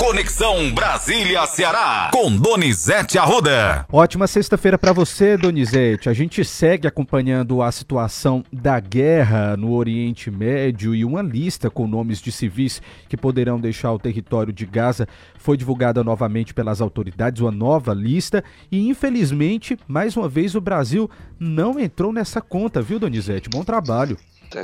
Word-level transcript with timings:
Conexão 0.00 0.72
Brasília-Ceará, 0.72 2.10
com 2.10 2.34
Donizete 2.34 3.18
Arruda. 3.18 3.86
Ótima 3.92 4.26
sexta-feira 4.26 4.78
para 4.78 4.94
você, 4.94 5.36
Donizete. 5.36 6.08
A 6.08 6.14
gente 6.14 6.42
segue 6.42 6.88
acompanhando 6.88 7.60
a 7.60 7.70
situação 7.70 8.42
da 8.50 8.80
guerra 8.80 9.58
no 9.58 9.74
Oriente 9.74 10.30
Médio 10.30 10.94
e 10.94 11.04
uma 11.04 11.20
lista 11.20 11.68
com 11.68 11.86
nomes 11.86 12.18
de 12.18 12.32
civis 12.32 12.80
que 13.10 13.16
poderão 13.16 13.60
deixar 13.60 13.92
o 13.92 13.98
território 13.98 14.54
de 14.54 14.64
Gaza 14.64 15.06
foi 15.36 15.58
divulgada 15.58 16.02
novamente 16.02 16.54
pelas 16.54 16.80
autoridades, 16.80 17.42
uma 17.42 17.52
nova 17.52 17.92
lista. 17.92 18.42
E 18.72 18.88
infelizmente, 18.88 19.78
mais 19.86 20.16
uma 20.16 20.30
vez, 20.30 20.54
o 20.54 20.62
Brasil 20.62 21.10
não 21.38 21.78
entrou 21.78 22.10
nessa 22.10 22.40
conta, 22.40 22.80
viu, 22.80 22.98
Donizete? 22.98 23.50
Bom 23.50 23.62
trabalho. 23.62 24.16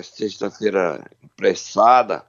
Sexta-feira 0.02 1.04
apressada 1.22 2.24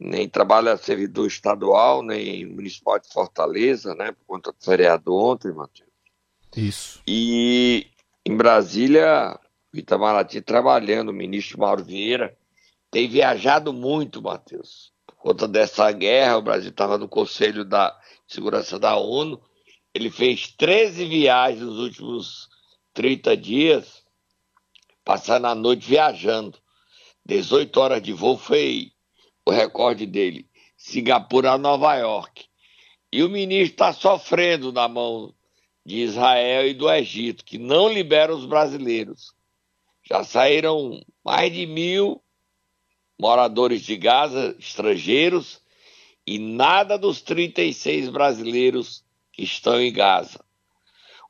nem 0.00 0.26
trabalha 0.26 0.78
servidor 0.78 1.26
estadual, 1.26 2.02
nem 2.02 2.46
municipal 2.46 2.98
de 2.98 3.12
Fortaleza, 3.12 3.94
né? 3.94 4.12
Por 4.12 4.24
conta 4.26 4.50
do 4.50 4.64
feriado 4.64 5.14
ontem, 5.14 5.52
Matheus. 5.52 5.90
Isso. 6.56 7.02
E 7.06 7.86
em 8.24 8.34
Brasília, 8.34 9.38
o 9.74 9.76
Itamaraty 9.76 10.40
trabalhando, 10.40 11.10
o 11.10 11.14
ministro 11.14 11.60
Mauro 11.60 11.84
Vieira 11.84 12.34
tem 12.90 13.08
viajado 13.08 13.74
muito, 13.74 14.22
Matheus. 14.22 14.90
Por 15.06 15.16
conta 15.16 15.46
dessa 15.46 15.92
guerra, 15.92 16.38
o 16.38 16.42
Brasil 16.42 16.70
estava 16.70 16.96
no 16.96 17.06
Conselho 17.06 17.62
da 17.62 17.94
Segurança 18.26 18.78
da 18.78 18.96
ONU. 18.96 19.40
Ele 19.94 20.10
fez 20.10 20.48
13 20.56 21.04
viagens 21.04 21.60
nos 21.60 21.78
últimos 21.78 22.48
30 22.94 23.36
dias, 23.36 24.02
passando 25.04 25.46
a 25.46 25.54
noite 25.54 25.86
viajando. 25.86 26.58
18 27.26 27.76
horas 27.78 28.02
de 28.02 28.12
voo 28.12 28.38
foi 28.38 28.92
o 29.50 29.52
recorde 29.52 30.06
dele, 30.06 30.46
Singapura 30.76 31.52
a 31.52 31.58
Nova 31.58 31.96
York. 31.96 32.46
E 33.12 33.22
o 33.24 33.28
ministro 33.28 33.72
está 33.72 33.92
sofrendo 33.92 34.72
na 34.72 34.88
mão 34.88 35.34
de 35.84 35.96
Israel 35.96 36.68
e 36.68 36.72
do 36.72 36.88
Egito, 36.88 37.44
que 37.44 37.58
não 37.58 37.92
liberam 37.92 38.36
os 38.36 38.46
brasileiros. 38.46 39.34
Já 40.08 40.22
saíram 40.22 41.02
mais 41.24 41.52
de 41.52 41.66
mil 41.66 42.22
moradores 43.18 43.82
de 43.82 43.96
Gaza, 43.96 44.54
estrangeiros, 44.58 45.60
e 46.24 46.38
nada 46.38 46.96
dos 46.96 47.20
36 47.20 48.08
brasileiros 48.08 49.04
que 49.32 49.42
estão 49.42 49.80
em 49.80 49.92
Gaza. 49.92 50.44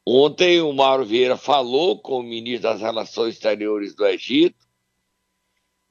Ontem 0.06 0.60
o 0.60 0.72
Mauro 0.72 1.06
Vieira 1.06 1.36
falou 1.36 1.98
com 1.98 2.18
o 2.20 2.22
ministro 2.22 2.68
das 2.68 2.80
Relações 2.82 3.34
Exteriores 3.34 3.94
do 3.94 4.06
Egito 4.06 4.69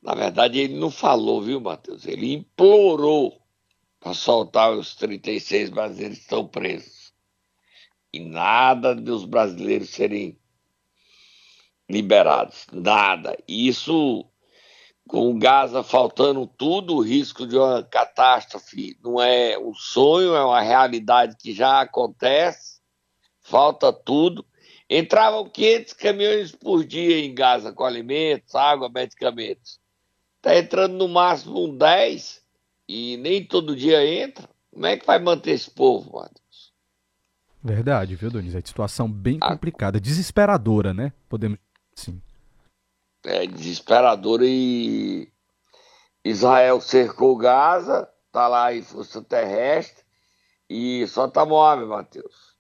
na 0.02 0.16
verdade, 0.16 0.59
ele 0.59 0.80
não 0.80 0.89
falou, 0.89 1.42
viu, 1.42 1.59
Matheus? 1.59 2.05
Ele 2.05 2.33
implorou 2.33 3.42
para 4.00 4.14
soltar 4.14 4.72
os 4.72 4.95
36 4.95 5.69
brasileiros 5.69 6.17
que 6.17 6.23
estão 6.23 6.47
presos. 6.47 7.14
E 8.11 8.20
nada 8.20 8.95
dos 8.95 9.25
brasileiros 9.25 9.89
serem 9.89 10.39
liberados. 11.89 12.66
Nada. 12.72 13.38
Isso, 13.47 14.25
com 15.08 15.38
Gaza 15.38 15.83
faltando 15.83 16.47
tudo, 16.47 16.95
o 16.95 17.02
risco 17.02 17.45
de 17.45 17.58
uma 17.58 17.83
catástrofe 17.83 18.97
não 19.03 19.22
é 19.22 19.59
um 19.59 19.73
sonho, 19.73 20.33
é 20.33 20.44
uma 20.44 20.61
realidade 20.61 21.36
que 21.38 21.53
já 21.53 21.81
acontece. 21.81 22.80
Falta 23.42 23.92
tudo. 23.92 24.45
Entravam 24.89 25.47
500 25.50 25.94
caminhões 25.94 26.52
por 26.52 26.86
dia 26.86 27.20
em 27.20 27.36
Gaza 27.36 27.73
com 27.73 27.83
alimentos, 27.83 28.55
água, 28.55 28.89
medicamentos. 28.89 29.80
Está 30.39 30.57
entrando 30.57 30.93
no 30.93 31.09
máximo 31.09 31.65
um 31.65 31.77
10 31.77 32.41
e 32.87 33.17
nem 33.17 33.43
todo 33.43 33.75
dia 33.75 34.05
entra. 34.05 34.49
Como 34.71 34.85
é 34.85 34.95
que 34.95 35.05
vai 35.05 35.19
manter 35.19 35.51
esse 35.51 35.69
povo, 35.69 36.13
Matheus? 36.13 36.73
Verdade, 37.61 38.15
viu, 38.15 38.31
Donizete? 38.31 38.69
Situação 38.69 39.11
bem 39.11 39.37
complicada, 39.37 39.99
desesperadora, 39.99 40.93
né? 40.93 41.11
Podemos 41.27 41.59
sim. 41.93 42.21
É 43.25 43.45
desesperadora 43.45 44.45
e 44.45 45.27
Israel 46.23 46.80
cercou 46.80 47.35
Gaza, 47.35 48.08
tá 48.31 48.47
lá 48.47 48.73
em 48.73 48.81
força 48.81 49.21
terrestre 49.21 50.05
e 50.69 51.05
só 51.08 51.27
tá 51.27 51.45
móvel, 51.45 51.89
Matheus. 51.89 52.55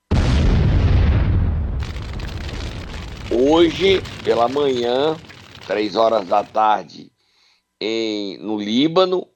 Hoje, 3.31 4.01
pela 4.21 4.49
manhã, 4.49 5.15
três 5.65 5.95
horas 5.95 6.27
da 6.27 6.43
tarde, 6.43 7.09
em, 7.79 8.37
no 8.37 8.57
Líbano, 8.59 9.27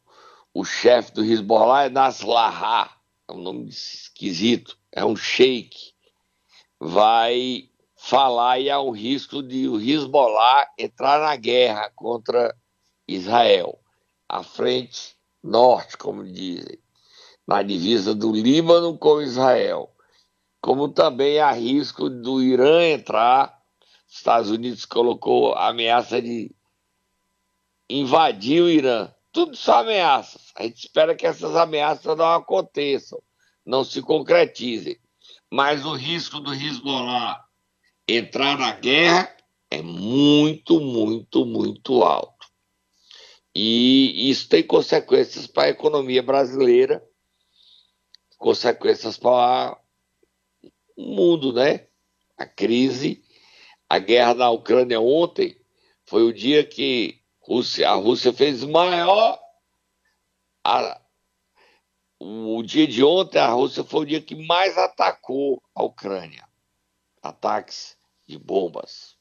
o 0.54 0.64
chefe 0.64 1.14
do 1.14 1.24
Hezbollah 1.24 1.86
é 1.86 1.90
Nasrallah, 1.90 2.96
é 3.28 3.34
um 3.34 3.42
nome 3.42 3.70
esquisito, 3.70 4.78
é 4.92 5.04
um 5.06 5.16
sheik, 5.16 5.94
vai 6.80 7.70
falar 7.96 8.59
e 8.59 8.70
há 8.70 8.81
um 8.81 8.92
risco 8.92 9.42
de 9.42 9.68
o 9.68 9.80
Hezbollah 9.80 10.68
entrar 10.78 11.20
na 11.20 11.36
guerra 11.36 11.90
contra 11.96 12.56
Israel, 13.08 13.80
a 14.28 14.44
frente 14.44 15.16
norte, 15.42 15.98
como 15.98 16.24
dizem, 16.24 16.80
na 17.48 17.62
divisa 17.62 18.14
do 18.14 18.31
Líbano 18.31 18.98
com 18.98 19.22
Israel. 19.22 19.90
Como 20.62 20.88
também 20.88 21.40
há 21.40 21.52
risco 21.52 22.10
do 22.10 22.42
Irã 22.42 22.86
entrar, 22.86 23.62
Estados 24.08 24.50
Unidos 24.50 24.86
colocou 24.86 25.54
a 25.54 25.70
ameaça 25.70 26.22
de 26.22 26.56
invadir 27.89 28.61
o 28.61 28.69
Irã. 28.69 29.11
Tudo 29.31 29.55
são 29.55 29.79
ameaças. 29.79 30.51
A 30.55 30.63
gente 30.63 30.77
espera 30.77 31.16
que 31.16 31.25
essas 31.25 31.55
ameaças 31.55 32.17
não 32.17 32.33
aconteçam, 32.33 33.21
não 33.66 33.83
se 33.83 34.01
concretizem. 34.01 34.99
Mas 35.51 35.85
o 35.85 35.94
risco 35.94 36.39
do 36.39 36.53
Hezbollah 36.53 37.44
entrar 38.07 38.57
na 38.57 38.73
guerra 38.73 39.35
é 39.69 39.81
muito, 39.81 40.79
muito, 40.79 41.45
muito 41.45 42.03
alto. 42.03 42.47
E 43.55 44.29
isso 44.29 44.50
tem 44.50 44.63
consequências 44.63 45.47
para 45.47 45.63
a 45.63 45.69
economia 45.69 46.23
brasileira, 46.23 47.03
consequências 48.38 49.17
para 49.17 49.79
o 50.95 51.15
mundo, 51.15 51.53
né? 51.53 51.88
A 52.38 52.45
crise, 52.45 53.23
a 53.88 54.00
guerra 54.00 54.33
na 54.33 54.50
Ucrânia 54.50 55.00
ontem 55.00 55.55
foi 56.05 56.23
o 56.23 56.33
dia 56.33 56.63
que 56.63 57.22
Rússia, 57.44 57.90
a 57.90 57.94
Rússia 57.94 58.34
fez 58.34 58.64
maior. 58.64 59.40
A, 60.64 61.00
o 62.20 62.64
dia 62.64 62.88
de 62.88 63.04
ontem, 63.04 63.40
a 63.40 63.48
Rússia 63.48 63.84
foi 63.84 64.02
o 64.02 64.06
dia 64.06 64.22
que 64.22 64.36
mais 64.36 64.78
atacou 64.78 65.62
a 65.76 65.84
Ucrânia 65.84 66.44
ataques 67.24 67.96
de 68.28 68.38
bombas. 68.38 69.16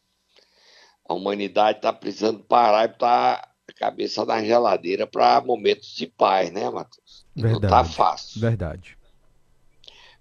A 1.09 1.15
humanidade 1.15 1.78
está 1.78 1.93
precisando 1.93 2.41
parar 2.41 2.84
e 2.84 2.88
botar 2.88 3.49
a 3.69 3.72
cabeça 3.72 4.25
na 4.25 4.43
geladeira 4.43 5.06
para 5.06 5.41
momentos 5.41 5.94
de 5.94 6.06
paz, 6.06 6.50
né, 6.50 6.69
Matheus? 6.69 7.25
Verdade. 7.34 7.62
Não 7.62 7.71
tá 7.71 7.84
fácil. 7.84 8.41
Verdade. 8.41 8.99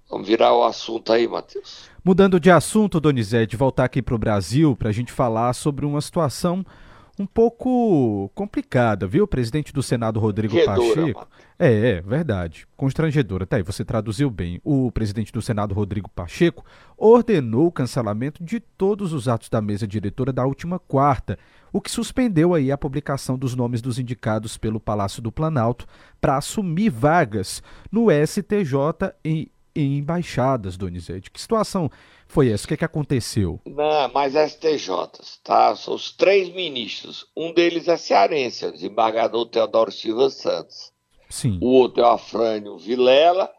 Vamos 0.10 0.28
virar 0.28 0.54
o 0.54 0.64
assunto 0.64 1.12
aí, 1.14 1.28
Matheus. 1.28 1.90
Mudando 2.04 2.40
de 2.40 2.52
assunto, 2.52 3.00
Donizete, 3.00 3.56
voltar 3.56 3.86
aqui 3.86 4.02
para 4.02 4.16
o 4.16 4.20
Brasil 4.20 4.76
para 4.76 4.90
a 4.90 4.92
gente 4.92 5.12
falar 5.12 5.54
sobre 5.54 5.86
uma 5.86 6.02
situação 6.02 6.66
um 7.22 7.26
pouco 7.26 8.30
complicada, 8.34 9.06
viu? 9.06 9.26
O 9.26 9.28
presidente 9.28 9.72
do 9.72 9.84
Senado, 9.84 10.20
Rodrigo 10.20 10.56
Pacheco. 10.66 11.28
É, 11.58 11.92
é, 11.92 12.02
verdade. 12.02 12.68
Constrangedora. 12.76 13.46
Tá 13.46 13.58
aí, 13.58 13.64
você 13.64 13.86
traduziu 13.86 14.30
bem. 14.30 14.60
O 14.64 14.92
presidente 14.92 15.32
do 15.32 15.42
Senado, 15.42 15.76
Rodrigo 15.76 16.10
Pacheco, 16.10 16.66
ordenou 16.98 17.68
o 17.68 17.72
cancelamento 17.72 18.44
de 18.44 18.60
todos 18.60 19.14
os 19.14 19.28
atos 19.28 19.50
da 19.50 19.62
mesa 19.62 19.88
diretora 19.88 20.34
da 20.34 20.46
última 20.46 20.80
quarta, 20.80 21.38
o 21.72 21.80
que 21.80 21.92
suspendeu 21.92 22.54
aí 22.54 22.72
a 22.72 22.78
publicação 22.78 23.38
dos 23.38 23.56
nomes 23.56 23.82
dos 23.82 24.00
indicados 24.00 24.58
pelo 24.58 24.80
Palácio 24.80 25.22
do 25.22 25.32
Planalto 25.32 25.86
para 26.20 26.38
assumir 26.38 26.90
vagas 26.90 27.62
no 27.92 28.08
STJ 28.10 29.14
e 29.24 29.52
em 29.76 29.98
embaixadas, 29.98 30.78
Donizete. 30.78 31.32
Que 31.32 31.40
situação 31.40 31.90
foi 32.28 32.50
essa? 32.50 32.66
O 32.66 32.68
que, 32.68 32.74
é 32.74 32.78
que 32.78 32.86
aconteceu? 32.86 33.60
Não, 33.66 34.12
mas 34.14 34.34
STJ, 34.34 34.90
tá? 35.44 35.76
São 35.76 35.96
os 35.96 36.12
três 36.12 36.54
ministros. 36.54 37.28
Um 37.36 37.54
deles 37.54 37.88
é 37.88 37.98
cearense, 37.98 38.66
o 38.66 38.72
desembargador 38.72 39.46
Teodoro 39.48 39.92
Silva 39.92 40.30
Santos. 40.30 40.92
Sim. 41.30 41.58
O 41.62 41.68
outro 41.68 42.04
é 42.04 42.06
o 42.06 42.12
Afrânio 42.12 42.78
Vilela. 42.78 43.50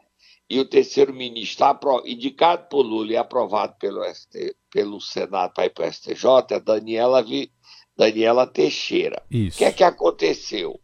E 0.50 0.61
o 0.61 0.67
terceiro 0.67 1.14
ministro, 1.14 1.67
indicado 2.05 2.69
por 2.69 2.82
Lula 2.82 3.12
e 3.12 3.17
aprovado 3.17 3.75
pelo, 3.79 4.05
ST, 4.05 4.55
pelo 4.70 5.00
Senado 5.00 5.55
para 5.55 5.64
ir 5.64 5.70
para 5.70 5.88
o 5.88 5.91
STJ, 5.91 6.26
é 6.50 6.61
Daniela, 6.61 7.23
Vi, 7.23 7.50
Daniela 7.97 8.47
Teixeira. 8.47 9.23
Isso. 9.31 9.56
O 9.56 9.59
que 9.59 9.64
é 9.64 9.73
que 9.73 9.82
aconteceu? 9.82 10.79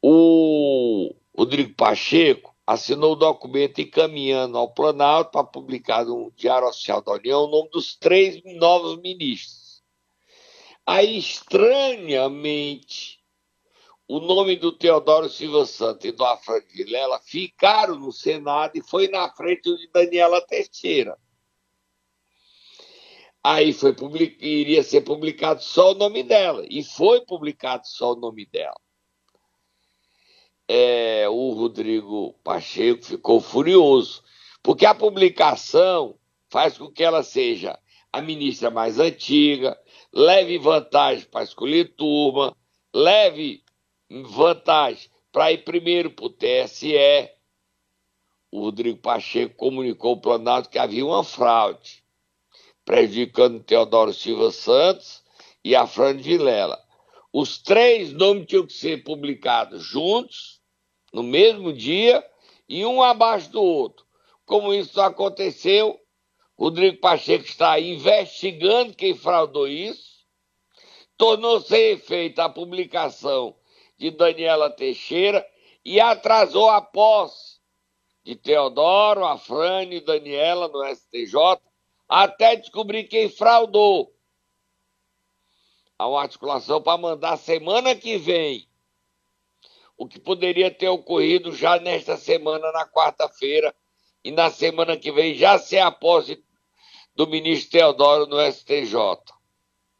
O 0.00 1.12
Rodrigo 1.36 1.74
Pacheco 1.74 2.55
assinou 2.66 3.12
o 3.12 3.16
documento 3.16 3.80
encaminhando 3.80 4.58
ao 4.58 4.74
Planalto 4.74 5.30
para 5.30 5.44
publicar 5.44 6.04
no 6.04 6.32
Diário 6.34 6.68
Oficial 6.68 7.00
da 7.00 7.12
União 7.12 7.44
o 7.44 7.48
nome 7.48 7.70
dos 7.70 7.96
três 7.96 8.42
novos 8.44 9.00
ministros. 9.00 9.84
Aí, 10.84 11.18
estranhamente, 11.18 13.20
o 14.08 14.20
nome 14.20 14.56
do 14.56 14.72
Teodoro 14.72 15.28
Silva 15.28 15.66
Santos 15.66 16.04
e 16.04 16.12
do 16.12 16.24
Afran 16.24 16.60
Vilela 16.72 17.20
ficaram 17.20 17.98
no 17.98 18.12
Senado 18.12 18.76
e 18.76 18.82
foi 18.82 19.08
na 19.08 19.32
frente 19.32 19.76
de 19.76 19.88
Daniela 19.88 20.40
Teixeira. 20.40 21.18
Aí 23.42 23.72
foi 23.72 23.92
public... 23.92 24.44
iria 24.44 24.82
ser 24.82 25.02
publicado 25.02 25.62
só 25.62 25.92
o 25.92 25.94
nome 25.94 26.24
dela, 26.24 26.64
e 26.68 26.82
foi 26.82 27.20
publicado 27.20 27.86
só 27.86 28.12
o 28.12 28.16
nome 28.16 28.44
dela. 28.46 28.80
É, 30.68 31.28
o 31.28 31.52
Rodrigo 31.52 32.32
Pacheco 32.42 33.04
ficou 33.04 33.40
furioso, 33.40 34.22
porque 34.62 34.84
a 34.84 34.94
publicação 34.94 36.18
faz 36.48 36.76
com 36.76 36.90
que 36.90 37.04
ela 37.04 37.22
seja 37.22 37.78
a 38.12 38.20
ministra 38.20 38.70
mais 38.70 38.98
antiga, 38.98 39.78
leve 40.12 40.58
vantagem 40.58 41.26
para 41.26 41.44
escolher 41.44 41.94
turma, 41.94 42.56
leve 42.94 43.62
vantagem 44.10 45.10
para 45.30 45.52
ir 45.52 45.64
primeiro 45.64 46.10
para 46.10 46.24
o 46.24 46.30
TSE. 46.30 47.30
O 48.50 48.60
Rodrigo 48.60 48.98
Pacheco 48.98 49.54
comunicou 49.54 50.12
ao 50.12 50.20
Planalto 50.20 50.70
que 50.70 50.78
havia 50.78 51.04
uma 51.04 51.22
fraude, 51.22 52.02
prejudicando 52.84 53.62
Teodoro 53.62 54.14
Silva 54.14 54.50
Santos 54.50 55.22
e 55.62 55.76
a 55.76 55.86
Fran 55.86 56.16
Vilela. 56.16 56.82
Os 57.32 57.58
três 57.58 58.12
nomes 58.12 58.46
tinham 58.46 58.66
que 58.66 58.72
ser 58.72 59.04
publicados 59.04 59.82
juntos, 59.82 60.55
no 61.16 61.22
mesmo 61.22 61.72
dia, 61.72 62.22
e 62.68 62.84
um 62.84 63.02
abaixo 63.02 63.50
do 63.50 63.62
outro. 63.62 64.04
Como 64.44 64.74
isso 64.74 65.00
aconteceu, 65.00 65.98
Rodrigo 66.58 66.98
Pacheco 66.98 67.46
está 67.46 67.80
investigando 67.80 68.92
quem 68.92 69.14
fraudou 69.14 69.66
isso, 69.66 70.26
tornou-se 71.16 71.74
efeita 71.74 72.44
a 72.44 72.50
publicação 72.50 73.56
de 73.96 74.10
Daniela 74.10 74.68
Teixeira 74.68 75.42
e 75.82 75.98
atrasou 75.98 76.68
a 76.68 76.82
posse 76.82 77.60
de 78.22 78.36
Teodoro, 78.36 79.24
Afrane 79.24 79.96
e 79.96 80.00
Daniela 80.02 80.68
no 80.68 80.84
STJ, 80.94 81.58
até 82.06 82.56
descobrir 82.56 83.04
quem 83.04 83.30
fraudou. 83.30 84.14
Há 85.98 86.06
uma 86.08 86.20
articulação 86.20 86.82
para 86.82 86.98
mandar 86.98 87.38
semana 87.38 87.94
que 87.94 88.18
vem, 88.18 88.68
o 89.96 90.06
que 90.06 90.20
poderia 90.20 90.70
ter 90.70 90.88
ocorrido 90.88 91.54
já 91.54 91.78
nesta 91.78 92.16
semana, 92.16 92.70
na 92.72 92.86
quarta-feira, 92.86 93.74
e 94.22 94.30
na 94.30 94.50
semana 94.50 94.96
que 94.96 95.12
vem 95.12 95.34
já 95.34 95.58
ser 95.58 95.78
a 95.78 95.90
posse 95.90 96.42
do 97.14 97.26
ministro 97.26 97.70
Teodoro 97.70 98.26
no 98.26 98.40
STJ. 98.52 98.94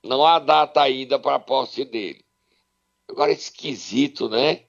Não 0.04 0.24
há 0.24 0.38
data 0.38 0.82
ainda 0.82 1.18
para 1.18 1.36
a 1.36 1.40
posse 1.40 1.84
dele. 1.84 2.24
Agora, 3.08 3.32
esquisito, 3.32 4.28
né? 4.28 4.64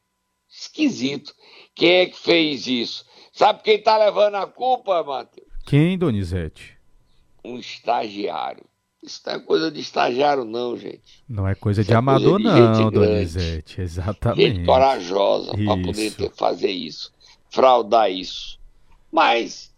Esquisito. 0.50 1.34
Quem 1.76 1.92
é 1.92 2.06
que 2.06 2.18
fez 2.18 2.68
isso? 2.68 3.06
Sabe 3.32 3.62
quem 3.64 3.76
está 3.76 3.98
levando 3.98 4.36
a 4.36 4.48
culpa, 4.48 5.04
Matheus? 5.04 5.48
Quem, 5.68 5.98
Donizete? 5.98 6.78
Um 7.44 7.58
estagiário. 7.58 8.66
Isso 9.02 9.22
não 9.26 9.34
é 9.34 9.40
coisa 9.40 9.72
de 9.72 9.80
estagiário, 9.80 10.44
não, 10.44 10.78
gente. 10.78 11.24
Não 11.30 11.48
é 11.48 11.56
coisa 11.56 11.82
isso 11.82 11.88
de 11.88 11.94
é 11.94 11.98
amador, 11.98 12.42
coisa 12.42 12.72
de 12.72 12.82
não, 12.82 12.92
Donizete. 12.92 13.82
Exatamente. 13.82 14.56
Gente 14.56 14.66
corajosa 14.66 15.52
para 15.52 15.78
poder 15.78 16.12
ter, 16.12 16.32
fazer 16.36 16.72
isso, 16.72 17.14
fraudar 17.50 18.12
isso. 18.12 18.60
Mas, 19.12 19.74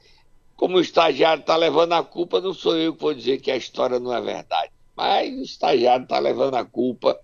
como 0.55 0.77
o 0.77 0.81
estagiário 0.81 1.41
está 1.41 1.55
levando 1.55 1.93
a 1.93 2.03
culpa, 2.03 2.41
não 2.41 2.53
sou 2.53 2.75
eu 2.77 2.93
que 2.93 3.01
vou 3.01 3.13
dizer 3.13 3.39
que 3.39 3.51
a 3.51 3.57
história 3.57 3.99
não 3.99 4.13
é 4.13 4.21
verdade. 4.21 4.71
Mas 4.95 5.37
o 5.37 5.43
estagiário 5.43 6.03
está 6.03 6.17
levando 6.19 6.55
a 6.55 6.65
culpa 6.65 7.17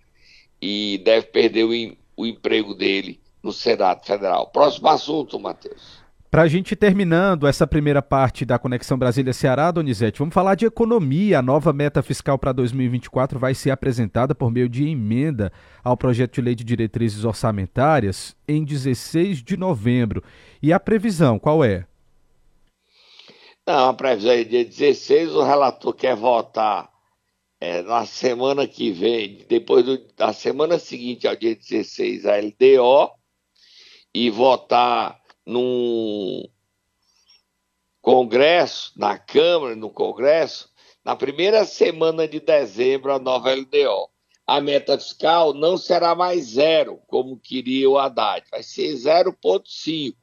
e 0.61 1.01
deve 1.03 1.27
perder 1.27 1.63
o, 1.63 1.97
o 2.17 2.25
emprego 2.25 2.73
dele 2.73 3.19
no 3.41 3.53
Senado 3.53 4.05
Federal. 4.05 4.47
Próximo 4.47 4.87
assunto, 4.89 5.39
Matheus. 5.39 6.04
Para 6.35 6.43
a 6.43 6.47
gente 6.49 6.75
terminando 6.75 7.47
essa 7.47 7.65
primeira 7.65 8.01
parte 8.01 8.43
da 8.43 8.59
Conexão 8.59 8.97
Brasília-Ceará, 8.97 9.71
Donizete, 9.71 10.19
vamos 10.19 10.33
falar 10.33 10.55
de 10.55 10.65
economia. 10.65 11.39
A 11.39 11.41
nova 11.41 11.71
meta 11.71 12.03
fiscal 12.03 12.37
para 12.37 12.51
2024 12.51 13.39
vai 13.39 13.55
ser 13.55 13.71
apresentada 13.71 14.35
por 14.35 14.51
meio 14.51 14.67
de 14.67 14.85
emenda 14.85 15.49
ao 15.81 15.95
projeto 15.95 16.33
de 16.33 16.41
lei 16.41 16.53
de 16.53 16.65
diretrizes 16.65 17.23
orçamentárias 17.23 18.35
em 18.45 18.65
16 18.65 19.41
de 19.41 19.55
novembro. 19.55 20.21
E 20.61 20.73
a 20.73 20.77
previsão, 20.77 21.39
qual 21.39 21.63
é? 21.63 21.87
Não, 23.65 23.91
a 23.91 23.93
previsão 23.93 24.33
é 24.33 24.43
dia 24.43 24.65
16, 24.65 25.35
o 25.35 25.41
relator 25.41 25.93
quer 25.93 26.17
votar 26.17 26.89
é, 27.61 27.81
na 27.81 28.05
semana 28.05 28.67
que 28.67 28.91
vem, 28.91 29.45
depois 29.47 29.85
do, 29.85 30.05
da 30.17 30.33
semana 30.33 30.79
seguinte 30.79 31.29
ao 31.29 31.35
dia 31.37 31.55
16, 31.55 32.25
a 32.25 32.35
LDO, 32.35 33.11
e 34.13 34.29
votar 34.29 35.23
num 35.45 36.43
Congresso, 38.01 38.91
na 38.95 39.17
Câmara, 39.17 39.75
no 39.75 39.89
Congresso, 39.89 40.69
na 41.03 41.15
primeira 41.15 41.65
semana 41.65 42.27
de 42.27 42.39
dezembro, 42.39 43.13
a 43.13 43.19
nova 43.19 43.53
LDO. 43.53 44.09
A 44.47 44.61
meta 44.61 44.97
fiscal 44.97 45.53
não 45.53 45.77
será 45.77 46.13
mais 46.13 46.45
zero, 46.53 46.99
como 47.07 47.39
queria 47.39 47.89
o 47.89 47.97
Haddad, 47.97 48.45
vai 48.51 48.61
ser 48.61 48.93
0,5. 48.93 50.15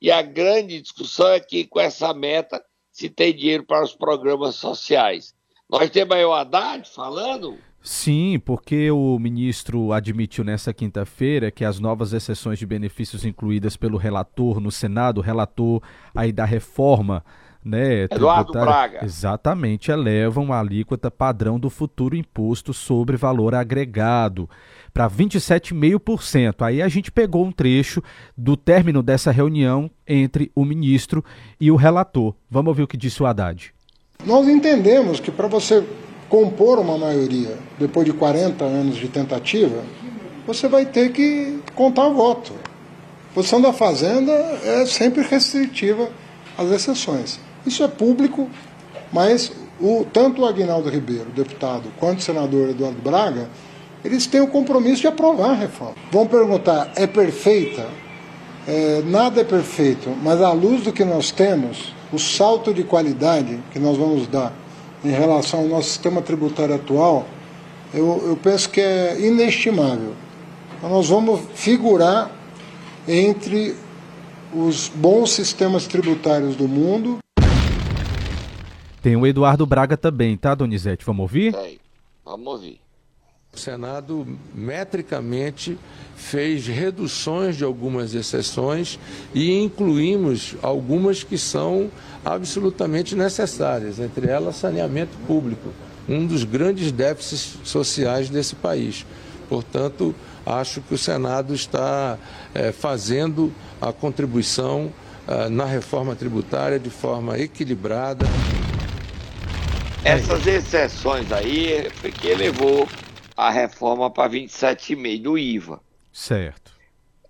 E 0.00 0.10
a 0.10 0.20
grande 0.20 0.82
discussão 0.82 1.28
é 1.28 1.40
que 1.40 1.64
com 1.64 1.80
essa 1.80 2.12
meta 2.12 2.62
se 2.92 3.08
tem 3.08 3.34
dinheiro 3.34 3.64
para 3.64 3.82
os 3.82 3.94
programas 3.94 4.56
sociais. 4.56 5.34
Nós 5.68 5.88
temos 5.88 6.14
aí 6.14 6.24
o 6.24 6.32
Haddad 6.32 6.88
falando. 6.88 7.58
Sim, 7.86 8.40
porque 8.42 8.90
o 8.90 9.18
ministro 9.18 9.92
admitiu 9.92 10.42
nessa 10.42 10.72
quinta-feira 10.72 11.50
que 11.50 11.66
as 11.66 11.78
novas 11.78 12.14
exceções 12.14 12.58
de 12.58 12.64
benefícios 12.64 13.26
incluídas 13.26 13.76
pelo 13.76 13.98
relator 13.98 14.58
no 14.58 14.72
Senado, 14.72 15.20
relator 15.20 15.82
aí 16.14 16.32
da 16.32 16.46
reforma, 16.46 17.22
né, 17.62 18.04
Eduardo 18.04 18.52
Braga. 18.52 19.04
Exatamente, 19.04 19.90
elevam 19.90 20.50
a 20.50 20.60
alíquota 20.60 21.10
padrão 21.10 21.60
do 21.60 21.68
futuro 21.68 22.16
imposto 22.16 22.72
sobre 22.72 23.18
valor 23.18 23.54
agregado 23.54 24.48
para 24.94 25.06
27,5%. 25.06 26.62
Aí 26.64 26.80
a 26.80 26.88
gente 26.88 27.12
pegou 27.12 27.44
um 27.44 27.52
trecho 27.52 28.02
do 28.34 28.56
término 28.56 29.02
dessa 29.02 29.30
reunião 29.30 29.90
entre 30.08 30.50
o 30.54 30.64
ministro 30.64 31.22
e 31.60 31.70
o 31.70 31.76
relator. 31.76 32.34
Vamos 32.50 32.68
ouvir 32.68 32.84
o 32.84 32.88
que 32.88 32.96
disse 32.96 33.22
o 33.22 33.26
Haddad. 33.26 33.74
Nós 34.24 34.48
entendemos 34.48 35.20
que 35.20 35.30
para 35.30 35.48
você 35.48 35.86
compor 36.28 36.78
uma 36.78 36.98
maioria 36.98 37.56
depois 37.78 38.06
de 38.06 38.12
40 38.12 38.64
anos 38.64 38.96
de 38.96 39.08
tentativa, 39.08 39.82
você 40.46 40.68
vai 40.68 40.84
ter 40.86 41.12
que 41.12 41.58
contar 41.74 42.08
voto. 42.08 42.52
A 43.30 43.34
posição 43.34 43.60
da 43.60 43.72
Fazenda 43.72 44.32
é 44.32 44.86
sempre 44.86 45.22
restritiva 45.22 46.08
às 46.56 46.70
exceções. 46.70 47.40
Isso 47.66 47.82
é 47.82 47.88
público, 47.88 48.48
mas 49.12 49.50
o, 49.80 50.04
tanto 50.12 50.42
o 50.42 50.46
Aguinaldo 50.46 50.88
Ribeiro, 50.88 51.30
deputado, 51.34 51.90
quanto 51.98 52.18
o 52.18 52.22
senador 52.22 52.70
Eduardo 52.70 53.00
Braga, 53.02 53.48
eles 54.04 54.26
têm 54.26 54.40
o 54.40 54.46
compromisso 54.46 55.00
de 55.00 55.06
aprovar 55.06 55.50
a 55.50 55.54
reforma. 55.54 55.96
Vão 56.12 56.26
perguntar, 56.26 56.92
é 56.94 57.06
perfeita? 57.06 57.86
É, 58.68 59.02
nada 59.06 59.40
é 59.40 59.44
perfeito, 59.44 60.10
mas 60.22 60.40
à 60.40 60.52
luz 60.52 60.82
do 60.82 60.92
que 60.92 61.04
nós 61.04 61.30
temos, 61.30 61.94
o 62.12 62.18
salto 62.18 62.72
de 62.72 62.84
qualidade 62.84 63.58
que 63.72 63.78
nós 63.78 63.96
vamos 63.96 64.26
dar 64.26 64.52
em 65.04 65.10
relação 65.10 65.60
ao 65.60 65.66
nosso 65.66 65.90
sistema 65.90 66.22
tributário 66.22 66.74
atual, 66.74 67.26
eu, 67.92 68.22
eu 68.26 68.36
penso 68.36 68.70
que 68.70 68.80
é 68.80 69.20
inestimável. 69.20 70.14
Então, 70.78 70.90
nós 70.90 71.08
vamos 71.08 71.40
figurar 71.54 72.30
entre 73.06 73.76
os 74.52 74.88
bons 74.88 75.30
sistemas 75.32 75.86
tributários 75.86 76.56
do 76.56 76.66
mundo. 76.66 77.18
Tem 79.02 79.16
o 79.16 79.26
Eduardo 79.26 79.66
Braga 79.66 79.96
também, 79.96 80.36
tá, 80.36 80.54
Donizete? 80.54 81.04
Vamos 81.04 81.22
ouvir? 81.22 81.52
Tem. 81.52 81.78
Vamos 82.24 82.46
ouvir. 82.46 82.83
O 83.54 83.58
Senado, 83.58 84.26
metricamente, 84.52 85.78
fez 86.16 86.66
reduções 86.66 87.56
de 87.56 87.62
algumas 87.62 88.12
exceções 88.12 88.98
e 89.32 89.52
incluímos 89.52 90.56
algumas 90.60 91.22
que 91.22 91.38
são 91.38 91.88
absolutamente 92.24 93.14
necessárias, 93.14 94.00
entre 94.00 94.26
elas 94.26 94.56
saneamento 94.56 95.16
público, 95.24 95.68
um 96.08 96.26
dos 96.26 96.42
grandes 96.42 96.90
déficits 96.90 97.58
sociais 97.62 98.28
desse 98.28 98.56
país. 98.56 99.06
Portanto, 99.48 100.12
acho 100.44 100.80
que 100.80 100.94
o 100.94 100.98
Senado 100.98 101.54
está 101.54 102.18
é, 102.52 102.72
fazendo 102.72 103.52
a 103.80 103.92
contribuição 103.92 104.92
é, 105.28 105.48
na 105.48 105.64
reforma 105.64 106.16
tributária 106.16 106.78
de 106.78 106.90
forma 106.90 107.38
equilibrada. 107.38 108.26
Essas 110.04 110.44
exceções 110.44 111.30
aí 111.30 111.88
que 112.20 112.28
elevou 112.28 112.88
a 113.36 113.50
reforma 113.50 114.10
para 114.10 114.30
27,5% 114.30 115.22
do 115.22 115.38
IVA. 115.38 115.80
Certo. 116.12 116.72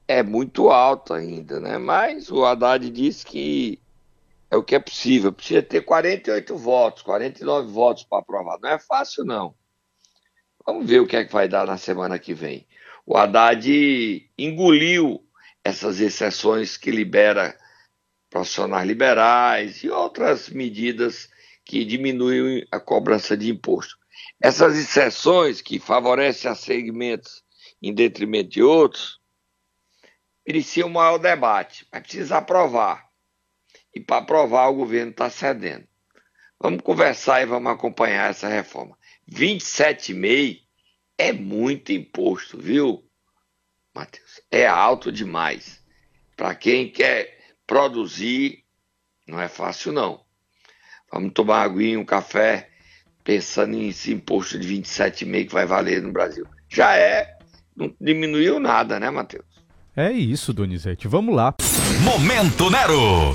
É 0.06 0.22
muito 0.22 0.70
alto 0.70 1.14
ainda, 1.14 1.58
né? 1.58 1.78
Mas 1.78 2.30
o 2.30 2.44
Haddad 2.44 2.90
disse 2.90 3.24
que 3.24 3.80
é 4.50 4.56
o 4.56 4.62
que 4.62 4.74
é 4.74 4.78
possível. 4.78 5.32
Precisa 5.32 5.62
ter 5.62 5.80
48 5.80 6.56
votos, 6.56 7.02
49 7.02 7.72
votos 7.72 8.04
para 8.04 8.18
aprovar. 8.18 8.58
Não 8.60 8.70
é 8.70 8.78
fácil, 8.78 9.24
não. 9.24 9.54
Vamos 10.66 10.86
ver 10.86 11.00
o 11.00 11.06
que 11.06 11.16
é 11.16 11.24
que 11.24 11.32
vai 11.32 11.48
dar 11.48 11.66
na 11.66 11.78
semana 11.78 12.18
que 12.18 12.34
vem. 12.34 12.66
o 13.06 13.16
Haddad 13.16 14.30
engoliu 14.38 15.22
essas 15.62 16.00
exceções 16.00 16.76
que 16.76 16.90
libera 16.90 17.56
profissionais 18.30 18.86
liberais 18.86 19.82
e 19.82 19.88
outras 19.88 20.48
medidas 20.48 21.28
que 21.64 21.84
diminuem 21.84 22.66
a 22.70 22.78
cobrança 22.80 23.36
de 23.36 23.50
imposto. 23.50 23.96
Essas 24.40 24.76
exceções 24.76 25.60
que 25.60 25.78
favorecem 25.78 26.50
a 26.50 26.54
segmentos 26.54 27.42
em 27.80 27.94
detrimento 27.94 28.50
de 28.50 28.62
outros 28.62 29.20
mereciam 30.46 30.88
um 30.88 30.92
maior 30.92 31.18
debate, 31.18 31.86
mas 31.92 32.02
precisa 32.02 32.38
aprovar. 32.38 33.08
E 33.94 34.00
para 34.00 34.18
aprovar, 34.18 34.68
o 34.68 34.74
governo 34.74 35.10
está 35.10 35.30
cedendo. 35.30 35.86
Vamos 36.60 36.82
conversar 36.82 37.42
e 37.42 37.46
vamos 37.46 37.72
acompanhar 37.72 38.30
essa 38.30 38.48
reforma. 38.48 38.98
27,5 39.30 40.62
é 41.16 41.32
muito 41.32 41.92
imposto, 41.92 42.58
viu, 42.58 43.08
Matheus? 43.94 44.40
É 44.50 44.66
alto 44.66 45.12
demais. 45.12 45.82
Para 46.36 46.54
quem 46.54 46.90
quer 46.90 47.56
produzir, 47.66 48.64
não 49.26 49.40
é 49.40 49.48
fácil, 49.48 49.92
não. 49.92 50.24
Vamos 51.10 51.32
tomar 51.32 51.62
aguinha, 51.62 51.98
um 51.98 52.04
café, 52.04 52.73
pensando 53.24 53.76
nesse 53.76 54.12
imposto 54.12 54.58
de 54.58 54.68
27,5 54.68 55.46
que 55.48 55.54
vai 55.54 55.64
valer 55.66 56.02
no 56.02 56.12
Brasil. 56.12 56.46
Já 56.68 56.94
é, 56.94 57.38
não 57.74 57.92
diminuiu 57.98 58.60
nada, 58.60 59.00
né, 59.00 59.10
Matheus? 59.10 59.46
É 59.96 60.12
isso, 60.12 60.52
Donizete. 60.52 61.08
Vamos 61.08 61.34
lá. 61.34 61.54
Momento 62.02 62.68
Nero! 62.68 63.32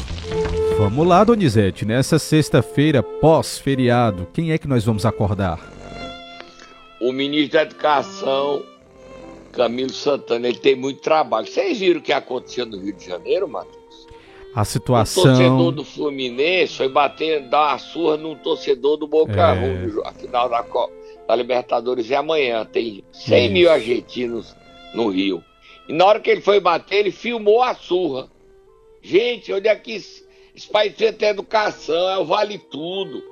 Vamos 0.78 1.08
lá, 1.08 1.24
Donizete. 1.24 1.86
Nessa 1.86 2.20
sexta-feira, 2.20 3.02
pós-feriado, 3.02 4.28
quem 4.34 4.52
é 4.52 4.58
que 4.58 4.68
nós 4.68 4.84
vamos 4.84 5.06
acordar? 5.06 5.60
O 7.02 7.12
ministro 7.12 7.54
da 7.54 7.62
Educação, 7.64 8.64
Camilo 9.54 9.94
Santana, 9.94 10.48
ele 10.48 10.60
tem 10.60 10.76
muito 10.76 11.02
trabalho. 11.02 11.48
Vocês 11.48 11.80
viram 11.80 12.00
o 12.00 12.04
que 12.04 12.14
aconteceu 12.14 12.66
no 12.66 12.78
Rio 12.78 12.94
de 12.94 13.06
Janeiro, 13.06 13.48
Matheus? 13.48 13.79
A 14.54 14.66
situação. 14.66 15.24
O 15.24 15.26
torcedor 15.28 15.72
do 15.72 15.84
Fluminense 15.84 16.78
foi 16.78 16.90
bater, 16.90 17.48
dar 17.50 17.70
uma 17.70 17.78
surra 17.78 18.18
num 18.18 18.36
torcedor 18.36 18.98
do 18.98 19.08
Boca 19.08 19.54
é... 19.54 19.56
Juniors, 19.56 20.06
a 20.06 20.12
final 20.14 20.50
da, 20.50 20.66
da 21.28 21.36
Libertadores 21.36 22.10
é 22.10 22.16
amanhã. 22.16 22.66
Tem 22.66 23.04
100 23.12 23.44
Isso. 23.44 23.54
mil 23.54 23.72
argentinos 23.72 24.56
no 24.94 25.10
Rio. 25.10 25.44
E 25.88 25.94
na 25.94 26.06
hora 26.06 26.20
que 26.20 26.30
ele 26.30 26.42
foi 26.42 26.60
bater, 26.60 26.98
ele 26.98 27.12
filmou 27.12 27.62
a 27.62 27.76
surra. 27.76 28.30
Gente, 29.02 29.52
é 29.52 29.76
que 29.76 29.94
esse, 29.94 30.28
esse 30.56 30.68
país 30.68 30.94
precisa 30.94 31.18
ter 31.18 31.28
educação? 31.28 32.10
É 32.10 32.18
o 32.18 32.26
vale 32.26 32.58
tudo. 32.58 33.24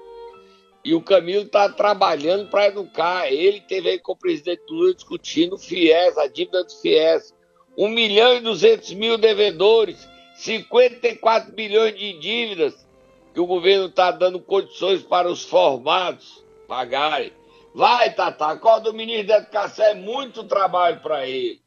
E 0.84 0.96
o 0.96 1.02
Camilo 1.02 1.44
está 1.44 1.68
trabalhando 1.68 2.50
para 2.50 2.68
educar. 2.68 3.32
Ele 3.32 3.60
teve 3.62 3.90
aí 3.90 4.00
com 4.00 4.14
o 4.14 4.18
presidente 4.18 4.64
Lula 4.70 4.94
discutindo 4.94 5.56
o 5.56 5.58
FIES, 5.58 6.18
a 6.18 6.28
dívida 6.28 6.64
do 6.64 6.72
FIES. 6.82 7.36
1 7.78 7.90
milhão 7.90 8.36
e 8.36 8.40
200 8.40 8.94
mil 8.94 9.18
devedores, 9.18 10.08
54 10.38 11.52
bilhões 11.52 11.98
de 11.98 12.14
dívidas 12.20 12.88
que 13.34 13.40
o 13.40 13.48
governo 13.48 13.88
está 13.88 14.12
dando 14.12 14.40
condições 14.40 15.02
para 15.02 15.30
os 15.30 15.44
formados 15.44 16.44
pagarem. 16.68 17.34
Vai, 17.74 18.14
Tata, 18.14 18.46
acorda 18.48 18.92
o 18.92 18.94
ministro 18.94 19.28
da 19.28 19.38
Educação, 19.38 19.86
é 19.86 19.96
muito 19.96 20.44
trabalho 20.44 21.00
para 21.02 21.28
ele. 21.28 21.60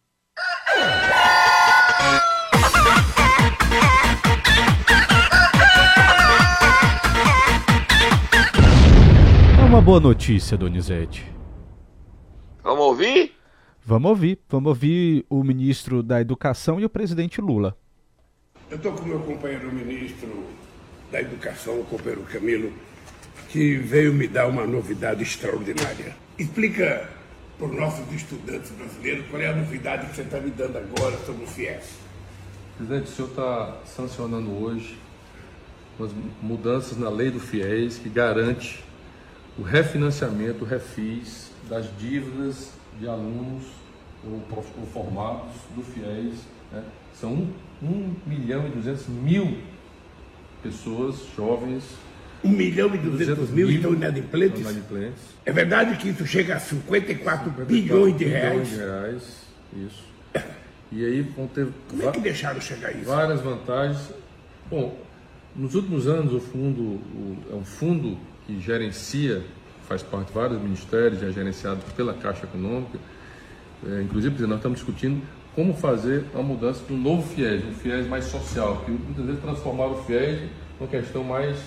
É 9.59 9.65
uma 9.65 9.83
boa 9.83 10.01
notícia, 10.01 10.57
Donizete. 10.57 11.25
Vamos 12.63 12.85
ouvir? 12.85 13.35
Vamos 13.85 14.11
ouvir. 14.11 14.41
Vamos 14.49 14.69
ouvir 14.69 15.27
o 15.29 15.43
ministro 15.43 16.03
da 16.03 16.21
Educação 16.21 16.79
e 16.79 16.85
o 16.85 16.91
presidente 16.91 17.41
Lula. 17.41 17.77
Eu 18.71 18.77
estou 18.77 18.93
com 18.93 19.03
o 19.03 19.09
meu 19.09 19.19
companheiro 19.19 19.73
ministro 19.73 20.47
da 21.11 21.21
Educação, 21.21 21.81
o 21.81 21.85
companheiro 21.85 22.23
Camilo, 22.23 22.73
que 23.49 23.77
veio 23.77 24.15
me 24.15 24.29
dar 24.29 24.47
uma 24.47 24.65
novidade 24.65 25.25
extraordinária. 25.25 26.15
Explica 26.39 27.11
para 27.59 27.67
os 27.67 27.75
nossos 27.75 28.13
estudantes 28.15 28.71
brasileiros 28.71 29.27
qual 29.29 29.43
é 29.43 29.49
a 29.49 29.57
novidade 29.57 30.07
que 30.07 30.15
você 30.15 30.23
está 30.23 30.39
me 30.39 30.53
dando 30.53 30.79
agora 30.79 31.19
sobre 31.27 31.43
o 31.43 31.47
FIES. 31.49 31.97
Presidente, 32.77 33.07
o 33.07 33.09
senhor 33.09 33.29
está 33.31 33.77
sancionando 33.85 34.53
hoje 34.53 34.97
umas 35.99 36.13
mudanças 36.41 36.97
na 36.97 37.11
lei 37.11 37.29
do 37.29 37.41
FIES 37.41 37.99
que 37.99 38.09
garante 38.09 38.85
o 39.59 39.63
refinanciamento, 39.63 40.65
o 40.65 40.67
refis 40.67 41.51
das 41.69 41.87
dívidas 41.99 42.71
de 43.01 43.09
alunos 43.09 43.65
ou, 44.25 44.43
ou 44.79 44.87
formados 44.93 45.53
do 45.75 45.83
FIES. 45.83 46.41
Né? 46.73 46.83
São 47.15 47.33
1, 47.33 47.87
1 47.87 48.15
milhão 48.27 48.67
e 48.67 48.71
200 48.71 49.09
mil 49.09 49.59
pessoas, 50.63 51.17
jovens, 51.37 51.85
1 52.45 52.49
milhão 52.49 52.95
e 52.95 52.99
200, 52.99 53.19
200 53.19 53.51
mil, 53.51 53.67
mil 53.67 53.77
estão 53.77 53.93
inadimplentes. 53.93 54.61
inadimplentes. 54.61 55.23
É 55.45 55.53
verdade 55.53 55.97
que 55.97 56.09
isso 56.09 56.27
chega 56.27 56.57
a 56.57 56.61
54, 56.61 57.51
54 57.51 57.65
bilhões 57.67 58.17
de 58.17 58.25
reais. 58.25 58.51
Bilhões 58.51 58.69
de 58.69 58.77
reais, 58.77 59.23
isso. 59.77 60.11
E 60.93 61.05
aí 61.05 61.23
vão 61.23 61.47
ter. 61.47 61.69
Como 61.89 62.09
é 62.09 62.11
que 62.11 62.21
deixaram 62.21 62.61
chegar 62.61 62.91
isso? 62.93 63.05
Várias 63.05 63.41
vantagens. 63.41 64.11
Bom, 64.69 64.99
nos 65.55 65.75
últimos 65.75 66.09
anos 66.09 66.33
o 66.33 66.41
fundo 66.41 66.83
o, 66.83 67.37
é 67.53 67.55
um 67.55 67.65
fundo 67.65 68.19
que 68.47 68.61
gerencia, 68.61 69.45
faz 69.87 70.03
parte 70.03 70.29
de 70.29 70.33
vários 70.33 70.61
ministérios, 70.61 71.23
é 71.23 71.31
gerenciado 71.31 71.81
pela 71.97 72.15
Caixa 72.15 72.45
Econômica. 72.45 72.99
É, 73.87 74.03
inclusive, 74.03 74.47
nós 74.47 74.57
estamos 74.57 74.79
discutindo 74.79 75.23
como 75.55 75.75
fazer 75.75 76.25
a 76.35 76.43
mudança 76.43 76.81
um 76.91 76.97
novo 76.97 77.23
FIES, 77.35 77.65
um 77.65 77.73
FIES 77.73 78.07
mais 78.07 78.25
social, 78.27 78.83
que 78.85 78.91
muitas 78.91 79.25
vezes 79.25 79.41
transformar 79.41 79.87
o 79.87 80.03
FIES 80.05 80.49
numa 80.79 80.91
questão 80.91 81.25
mais 81.25 81.59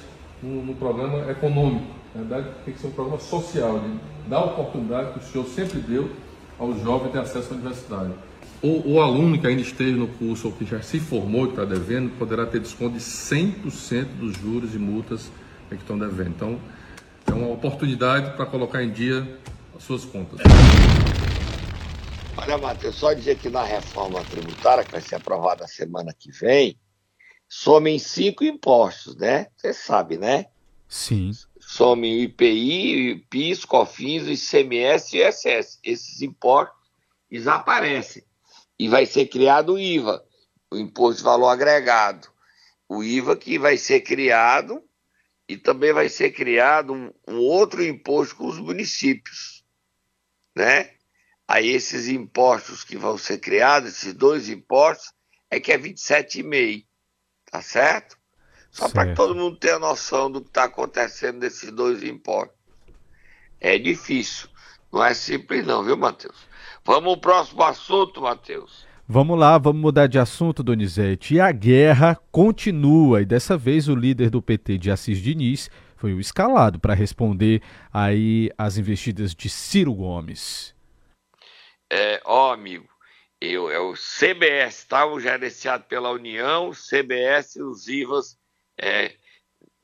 no, 0.42 0.74
programa 0.76 1.30
econômico. 1.30 1.86
Na 2.14 2.22
verdade, 2.22 2.48
tem 2.66 2.74
que 2.74 2.80
ser 2.80 2.88
um 2.88 2.92
programa 2.92 3.20
social, 3.20 3.80
de 3.80 4.30
dar 4.30 4.38
a 4.38 4.46
oportunidade 4.46 5.14
que 5.14 5.20
o 5.20 5.24
senhor 5.24 5.46
sempre 5.48 5.80
deu 5.80 6.10
aos 6.60 6.82
jovens 6.82 7.12
ter 7.12 7.20
acesso 7.20 7.54
à 7.54 7.56
universidade. 7.56 8.12
O, 8.62 8.94
o, 8.94 9.02
aluno 9.02 9.38
que 9.38 9.46
ainda 9.46 9.62
esteja 9.62 9.98
no 9.98 10.08
curso 10.08 10.48
ou 10.48 10.54
que 10.54 10.64
já 10.66 10.82
se 10.82 11.00
formou 11.00 11.48
e 11.48 11.50
está 11.50 11.66
devendo, 11.66 12.12
poderá 12.18 12.46
ter 12.46 12.62
desconto 12.62 12.94
de 12.94 13.02
100% 13.02 14.06
dos 14.20 14.38
juros 14.38 14.74
e 14.74 14.78
multas 14.78 15.30
que 15.70 15.76
estão 15.76 15.98
devendo. 15.98 16.30
Então, 16.30 16.60
é 17.28 17.34
uma 17.34 17.52
oportunidade 17.52 18.36
para 18.36 18.46
colocar 18.46 18.84
em 18.84 18.92
dia 18.92 19.28
as 19.76 19.84
suas 19.84 20.06
contas. 20.06 20.40
Olha, 22.36 22.58
Matheus, 22.58 22.96
só 22.96 23.14
dizer 23.14 23.38
que 23.38 23.50
na 23.50 23.64
reforma 23.64 24.26
tributária, 24.26 24.84
que 24.84 24.92
vai 24.92 25.02
ser 25.02 25.16
aprovada 25.16 25.68
semana 25.68 26.14
que 26.14 26.32
vem, 26.32 26.80
somem 27.48 28.00
cinco 28.00 28.44
impostos, 28.44 29.16
né? 29.16 29.48
Você 29.56 29.74
sabe, 29.74 30.18
né? 30.18 30.48
Sim. 30.88 31.32
Somem 31.60 32.18
o 32.18 32.24
IPI, 32.24 33.14
o 33.14 33.28
PIS, 33.28 33.66
COFINS, 33.66 34.24
o 34.28 34.32
ICMS 34.32 35.16
e 35.16 35.22
o 35.22 35.28
ISS. 35.28 35.80
Esses 35.84 36.22
impostos 36.22 36.76
desaparecem. 37.30 38.24
E 38.78 38.88
vai 38.88 39.06
ser 39.06 39.28
criado 39.28 39.74
o 39.74 39.80
IVA, 39.80 40.24
o 40.72 40.78
Imposto 40.78 41.20
de 41.20 41.24
Valor 41.24 41.50
Agregado. 41.50 42.28
O 42.90 43.04
IVA 43.04 43.36
que 43.36 43.58
vai 43.58 43.78
ser 43.78 44.02
criado 44.02 44.84
e 45.48 45.58
também 45.58 45.94
vai 45.94 46.10
ser 46.10 46.32
criado 46.32 46.94
um, 46.94 47.12
um 47.28 47.38
outro 47.38 47.84
imposto 47.84 48.36
com 48.36 48.48
os 48.48 48.60
municípios, 48.60 49.64
né? 50.56 50.92
Aí 51.48 51.70
esses 51.70 52.08
impostos 52.08 52.84
que 52.84 52.98
vão 52.98 53.18
ser 53.18 53.40
criados, 53.40 53.90
esses 53.90 54.14
dois 54.14 54.50
impostos, 54.50 55.12
é 55.50 55.60
que 55.60 55.72
é 55.72 55.78
27,5. 55.78 56.86
Tá 57.52 57.62
certo? 57.62 58.18
Só 58.72 58.90
para 58.90 59.10
que 59.10 59.16
todo 59.16 59.36
mundo 59.36 59.56
tenha 59.58 59.78
noção 59.78 60.32
do 60.32 60.42
que 60.42 60.48
está 60.48 60.64
acontecendo 60.64 61.40
nesses 61.40 61.72
dois 61.72 62.02
impostos. 62.02 62.58
É 63.62 63.78
difícil. 63.78 64.50
Não 64.92 65.04
é 65.04 65.14
simples, 65.14 65.66
não, 65.66 65.84
viu, 65.84 65.96
Matheus? 65.96 66.36
Vamos 66.84 67.10
ao 67.10 67.18
próximo 67.18 67.64
assunto, 67.64 68.22
Matheus. 68.22 68.86
Vamos 69.08 69.38
lá, 69.38 69.58
vamos 69.58 69.82
mudar 69.82 70.08
de 70.08 70.18
assunto, 70.18 70.64
Donizete. 70.64 71.36
E 71.36 71.40
a 71.40 71.52
guerra 71.52 72.20
continua, 72.32 73.22
e 73.22 73.26
dessa 73.26 73.58
vez 73.58 73.88
o 73.88 73.96
líder 73.96 74.30
do 74.30 74.42
PT 74.42 74.78
de 74.78 74.90
Assis 74.90 75.20
Diniz 75.20 75.70
foi 75.96 76.14
o 76.14 76.20
escalado 76.20 76.80
para 76.80 76.94
responder 76.94 77.62
aí 77.92 78.50
às 78.58 78.78
investidas 78.78 79.36
de 79.36 79.50
Ciro 79.50 79.94
Gomes. 79.94 80.74
É, 81.90 82.22
ó, 82.26 82.54
amigo, 82.54 82.88
eu, 83.40 83.70
é 83.70 83.80
o 83.80 83.94
CBS, 83.94 84.86
tá? 84.86 85.06
O 85.06 85.20
gerenciado 85.20 85.84
pela 85.86 86.12
União, 86.12 86.72
CBS, 86.72 87.58
os 87.58 87.88
IVAs, 87.88 88.38
é, 88.78 89.16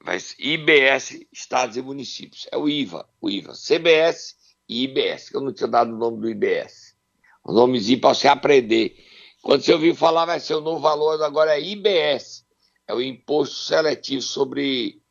vai, 0.02 0.18
IBS, 0.40 1.26
Estados 1.32 1.78
e 1.78 1.82
Municípios. 1.82 2.48
É 2.52 2.58
o 2.58 2.70
IVA, 2.70 3.08
o 3.22 3.30
IVA, 3.30 3.54
CBS 3.54 4.36
e 4.68 4.84
IBS. 4.84 5.34
Eu 5.34 5.42
não 5.42 5.54
tinha 5.54 5.68
dado 5.68 5.94
o 5.94 5.98
nome 5.98 6.20
do 6.22 6.30
IBS. 6.30 6.96
O 7.44 7.52
nomezinho 7.52 8.00
para 8.00 8.14
você 8.14 8.28
aprender. 8.28 8.96
Quando 9.42 9.64
você 9.64 9.74
ouvir 9.74 9.96
falar, 9.96 10.26
vai 10.26 10.40
ser 10.40 10.56
o 10.56 10.62
novo 10.62 10.80
valor, 10.82 11.22
agora 11.24 11.58
é 11.58 11.62
IBS. 11.62 12.46
É 12.88 12.94
o 12.94 13.02
Imposto 13.02 13.56
Seletivo 13.56 14.22
sobre 14.22 15.02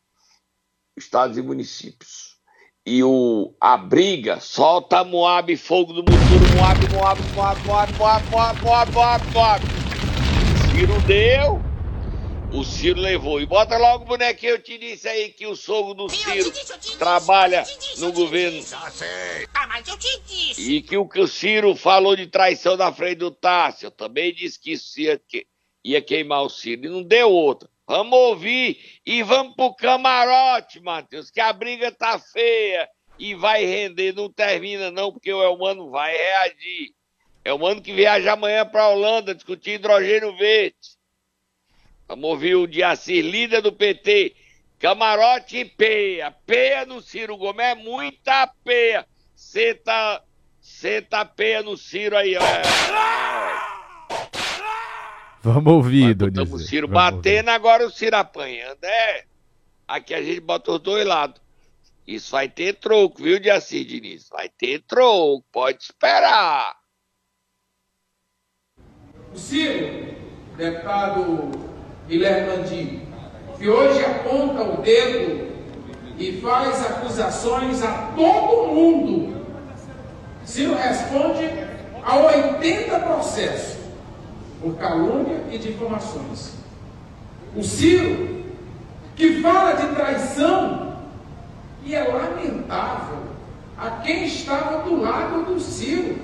Estados 0.97 1.39
e 1.39 1.43
Municípios. 1.43 2.28
E 2.89 3.05
o, 3.05 3.53
a 3.61 3.77
briga 3.77 4.41
solta 4.41 5.05
Moab, 5.05 5.55
fogo 5.59 5.93
do 5.93 6.01
Muturo, 6.01 6.57
Moab, 6.57 6.89
Moab, 6.95 7.21
Moab, 7.35 7.63
Moab, 7.67 7.93
Moab, 7.99 8.31
Moab, 8.31 8.63
Moab, 8.63 8.93
Moab, 8.93 9.33
Moab. 9.35 9.65
Ciro 10.71 10.99
deu, 11.03 11.61
o 12.51 12.65
Ciro 12.65 12.99
levou. 12.99 13.43
E 13.43 13.47
bota 13.47 13.77
logo 13.77 14.05
o 14.05 14.07
bonequinho, 14.07 14.53
eu 14.53 14.63
te 14.63 14.79
disse 14.79 15.07
aí 15.07 15.29
que 15.29 15.47
o 15.47 15.55
sogro 15.55 15.93
do 15.93 16.09
Ciro 16.09 16.51
trabalha 16.99 17.63
no 17.99 18.11
governo. 18.11 18.65
Ah, 19.53 19.67
mas 19.67 19.87
eu 19.87 19.99
te 19.99 20.23
disse. 20.27 20.73
E 20.73 20.81
que 20.81 20.97
o 20.97 21.07
que 21.07 21.21
o 21.21 21.29
Ciro 21.29 21.77
falou 21.77 22.17
de 22.17 22.27
traição 22.27 22.75
na 22.75 22.91
frente 22.91 23.17
do 23.17 23.31
Tássio, 23.31 23.89
eu 23.89 23.91
também 23.91 24.33
disse 24.33 24.59
que 24.59 24.73
isso 24.73 24.99
ia, 24.99 25.21
ia 25.85 26.01
queimar 26.01 26.43
o 26.43 26.49
Ciro. 26.49 26.87
E 26.87 26.89
não 26.89 27.03
deu 27.03 27.31
outra. 27.31 27.69
Vamos 27.89 28.19
ouvir 28.19 29.01
e 29.07 29.23
vamos 29.23 29.57
pro 29.57 29.75
camarote, 29.75 30.79
Matheus, 30.79 31.31
que 31.31 31.41
a 31.41 31.51
briga 31.55 31.91
tá 31.91 32.19
feia 32.19 32.87
e 33.19 33.35
vai 33.35 33.65
render. 33.65 34.15
Não 34.15 34.31
termina 34.31 34.91
não, 34.91 35.11
porque 35.11 35.33
o 35.33 35.43
Elmano 35.43 35.89
vai 35.89 36.15
reagir. 36.15 36.93
É 37.43 37.51
o 37.51 37.59
mano 37.59 37.81
que 37.81 37.95
viaja 37.95 38.35
amanhã 38.35 38.67
para 38.67 38.91
Holanda 38.91 39.35
discutir 39.35 39.77
hidrogênio 39.77 40.37
verde. 40.37 40.77
Vamos 42.07 42.29
ouvir 42.29 42.57
o 42.57 42.67
Diacir, 42.67 43.25
líder 43.25 43.63
do 43.63 43.73
PT. 43.73 44.37
Camarote 44.79 45.57
e 45.57 45.65
peia. 45.65 46.31
Peia 46.45 46.85
no 46.85 47.01
Ciro 47.01 47.39
Gomes. 47.39 47.65
É 47.65 47.75
muita 47.75 48.53
peia. 48.63 49.07
Senta, 49.35 50.23
senta 50.61 51.25
peia 51.25 51.63
no 51.63 51.75
Ciro 51.75 52.19
aí. 52.19 52.35
É. 52.35 52.39
Vamos 55.43 55.73
ouvir, 55.73 56.15
Donizete. 56.15 56.43
Estamos 56.45 56.63
o 56.63 56.67
Ciro 56.67 56.89
Vamos 56.89 57.03
batendo, 57.03 57.39
ouvir. 57.39 57.51
agora 57.51 57.87
o 57.87 57.91
Ciro 57.91 58.17
apanhando. 58.17 58.83
É, 58.83 59.25
aqui 59.87 60.15
a 60.15 60.23
gente 60.23 60.41
bota 60.41 60.73
os 60.73 60.81
dois 60.81 61.07
lados. 61.07 61.41
Isso 62.07 62.33
vai 62.33 62.49
ter 62.49 62.75
troco, 62.75 63.23
viu, 63.23 63.39
Diacir 63.39 63.85
Diniz? 63.87 64.29
Vai 64.31 64.49
ter 64.49 64.83
troco, 64.83 65.45
pode 65.53 65.83
esperar. 65.83 66.75
O 69.33 69.39
Ciro, 69.39 70.15
deputado 70.57 71.51
Guilherme 72.09 72.49
Landim, 72.49 73.09
que 73.59 73.69
hoje 73.69 74.05
aponta 74.05 74.63
o 74.63 74.83
dedo 74.83 75.49
e 76.19 76.41
faz 76.41 76.85
acusações 76.85 77.83
a 77.83 78.13
todo 78.17 78.73
mundo. 78.73 79.47
Ciro 80.45 80.75
responde 80.75 81.45
a 82.03 82.17
80 82.17 82.99
processos 83.01 83.78
por 84.61 84.75
calúnia 84.77 85.45
e 85.51 85.59
difamações. 85.59 86.55
O 87.57 87.63
Ciro, 87.63 88.45
que 89.17 89.41
fala 89.41 89.73
de 89.73 89.95
traição, 89.95 90.97
e 91.85 91.95
é 91.95 92.05
lamentável 92.05 93.19
a 93.77 93.91
quem 94.03 94.25
estava 94.25 94.83
do 94.83 95.01
lado 95.01 95.45
do 95.45 95.61
Ciro, 95.61 96.17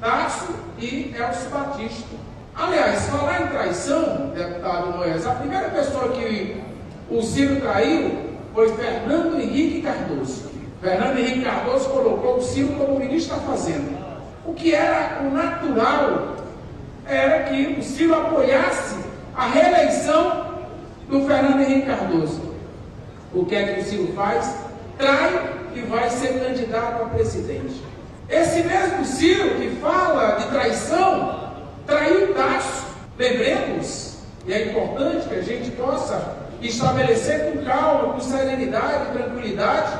Tasso 0.00 0.52
e 0.78 1.14
Elcio 1.16 1.50
Batista. 1.50 2.16
Aliás, 2.54 3.06
falar 3.06 3.42
em 3.42 3.46
traição, 3.48 4.32
deputado 4.34 4.96
Moés, 4.96 5.26
a 5.26 5.34
primeira 5.34 5.70
pessoa 5.70 6.10
que 6.10 6.60
o 7.10 7.22
Ciro 7.22 7.60
traiu 7.60 8.34
foi 8.52 8.68
Fernando 8.74 9.40
Henrique 9.40 9.82
Cardoso. 9.82 10.50
Fernando 10.80 11.18
Henrique 11.18 11.42
Cardoso 11.42 11.88
colocou 11.88 12.36
o 12.36 12.42
Ciro 12.42 12.74
como 12.74 12.98
ministro 12.98 13.36
da 13.36 13.42
Fazenda. 13.42 14.04
O 14.44 14.52
que 14.52 14.74
era 14.74 15.22
o 15.22 15.30
natural 15.30 16.36
era 17.06 17.44
que 17.44 17.76
o 17.78 17.82
Ciro 17.82 18.14
apoiasse 18.14 18.96
a 19.36 19.46
reeleição 19.46 20.54
do 21.08 21.26
Fernando 21.26 21.60
Henrique 21.60 21.86
Cardoso. 21.86 22.54
O 23.32 23.44
que 23.44 23.54
é 23.54 23.74
que 23.74 23.80
o 23.80 23.84
Ciro 23.84 24.12
faz? 24.14 24.56
Trai 24.96 25.54
e 25.74 25.80
vai 25.80 26.08
ser 26.08 26.40
candidato 26.40 27.02
a 27.02 27.06
presidente. 27.06 27.82
Esse 28.28 28.62
mesmo 28.62 29.04
Ciro 29.04 29.56
que 29.56 29.76
fala 29.80 30.36
de 30.36 30.48
traição, 30.48 31.52
traiu 31.86 32.32
Tasso. 32.34 32.84
Lembremos, 33.18 34.18
e 34.46 34.52
é 34.52 34.70
importante 34.70 35.28
que 35.28 35.34
a 35.34 35.42
gente 35.42 35.70
possa 35.72 36.36
estabelecer 36.62 37.52
com 37.52 37.64
calma, 37.64 38.14
com 38.14 38.20
serenidade 38.20 39.12
tranquilidade, 39.12 39.98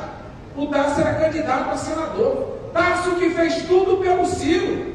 o 0.57 0.67
Tasso 0.69 1.01
era 1.01 1.15
candidato 1.15 1.71
a 1.71 1.77
senador. 1.77 2.55
Tasso 2.73 3.17
que 3.17 3.31
fez 3.31 3.63
tudo 3.67 3.99
pelo 3.99 4.25
Ciro. 4.27 4.94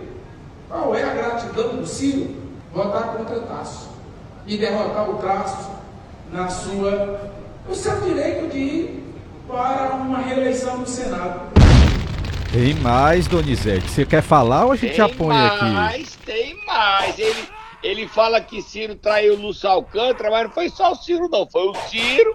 Qual 0.69 0.93
é 0.93 1.03
a 1.03 1.13
gratidão 1.15 1.77
do 1.77 1.85
Ciro? 1.85 2.29
Votar 2.71 3.17
contra 3.17 3.39
Tasso 3.39 3.89
e 4.45 4.55
derrotar 4.55 5.09
o 5.09 5.15
Tasso 5.15 5.71
na 6.31 6.47
sua, 6.47 7.31
no 7.67 7.73
seu 7.73 7.99
direito 8.01 8.51
de 8.51 8.59
ir 8.59 9.03
para 9.47 9.95
uma 9.95 10.19
reeleição 10.19 10.77
no 10.77 10.85
Senado. 10.85 11.49
Tem 12.53 12.75
mais, 12.75 13.27
Donizete. 13.27 13.89
Você 13.89 14.05
quer 14.05 14.21
falar 14.21 14.65
ou 14.65 14.73
a 14.73 14.75
gente 14.75 14.95
tem 14.95 15.03
apoia 15.03 15.39
mais, 15.39 15.55
aqui? 15.55 15.65
Tem 15.65 15.73
mais, 15.73 16.15
tem 16.17 16.65
mais. 16.67 17.19
Ele, 17.19 17.49
ele 17.81 18.07
fala 18.07 18.39
que 18.39 18.61
Ciro 18.61 18.93
traiu 18.93 19.33
o 19.33 19.41
Lúcio 19.41 19.67
Alcântara, 19.67 20.29
mas 20.29 20.43
não 20.43 20.51
foi 20.51 20.69
só 20.69 20.91
o 20.91 20.95
Ciro, 20.95 21.27
não. 21.29 21.49
Foi 21.49 21.67
o 21.67 21.73
Ciro 21.89 22.31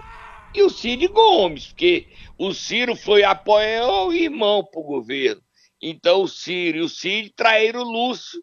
e 0.53 0.61
o 0.61 0.69
Cid 0.69 1.07
Gomes, 1.07 1.67
porque 1.67 2.07
o 2.37 2.53
Ciro 2.53 2.97
foi 2.97 3.23
apoiar 3.23 3.87
o 3.87 4.11
irmão 4.11 4.61
para 4.61 4.81
o 4.81 4.83
governo. 4.83 5.44
Então 5.87 6.23
o 6.23 6.27
Ciro 6.27 6.79
e 6.79 6.81
o 6.81 6.89
Cid 6.89 7.31
traíram 7.35 7.81
o 7.81 7.83
Lúcio 7.83 8.41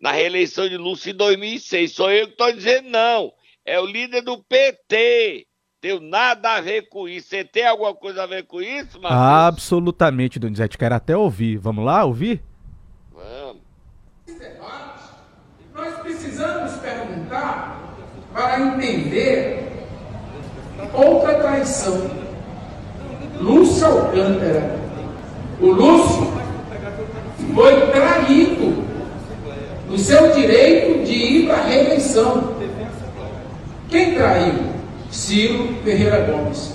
na 0.00 0.10
reeleição 0.10 0.68
de 0.68 0.76
Lúcio 0.76 1.12
em 1.12 1.14
2006. 1.14 1.92
Sou 1.92 2.10
eu 2.10 2.26
que 2.26 2.32
estou 2.32 2.52
dizendo 2.52 2.90
não. 2.90 3.32
É 3.64 3.78
o 3.78 3.86
líder 3.86 4.22
do 4.22 4.42
PT. 4.42 5.46
Deu 5.80 6.00
nada 6.00 6.56
a 6.56 6.60
ver 6.60 6.88
com 6.88 7.08
isso. 7.08 7.28
Você 7.28 7.44
tem 7.44 7.64
alguma 7.64 7.94
coisa 7.94 8.24
a 8.24 8.26
ver 8.26 8.44
com 8.44 8.60
isso, 8.60 9.00
Matheus? 9.00 9.22
Absolutamente, 9.22 10.40
Donizete. 10.40 10.76
Quero 10.76 10.96
até 10.96 11.16
ouvir. 11.16 11.58
Vamos 11.58 11.84
lá 11.84 12.04
ouvir? 12.04 12.42
Vamos. 13.12 13.62
Nós 15.72 15.96
precisamos 16.00 16.72
perguntar 16.80 17.94
para 18.32 18.60
entender 18.62 19.86
outra 20.92 21.38
traição. 21.38 22.10
Lúcio 23.38 23.86
Alcântara. 23.86 24.80
O 25.60 25.66
Lúcio 25.66 26.29
foi 27.54 27.86
traído 27.88 28.84
no 29.88 29.98
seu 29.98 30.32
direito 30.32 31.04
de 31.04 31.12
ir 31.12 31.50
a 31.50 31.62
reeleição. 31.62 32.54
Quem 33.88 34.14
traiu? 34.14 34.54
Ciro 35.10 35.74
Ferreira 35.84 36.30
Gomes. 36.30 36.74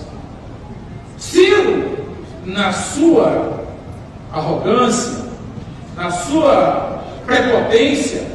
Ciro, 1.18 1.98
na 2.46 2.74
sua 2.74 3.64
arrogância, 4.32 5.26
na 5.96 6.12
sua 6.12 7.04
prepotência, 7.26 8.28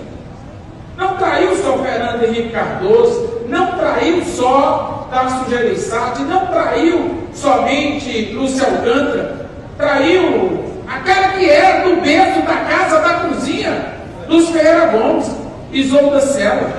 não 0.97 1.17
traiu 1.17 1.55
só 1.57 1.79
Fernando 1.79 2.25
Henrique 2.25 2.51
Cardoso, 2.51 3.43
não 3.49 3.73
traiu 3.77 4.25
só 4.25 5.09
Tasso 5.11 5.51
Gereissati, 5.51 6.23
não 6.23 6.47
traiu 6.47 7.25
somente 7.35 8.33
Lúcio 8.33 8.65
Alcântara, 8.65 9.47
traiu 9.77 10.70
Aquela 11.01 11.29
que 11.29 11.49
era 11.49 11.89
do 11.89 11.99
berço 12.03 12.43
da 12.43 12.57
casa, 12.57 13.01
da 13.01 13.15
cozinha 13.21 13.95
dos 14.29 14.51
Ferreira 14.51 14.87
Gomes, 14.89 15.35
Isolda 15.73 16.21
Sela. 16.21 16.71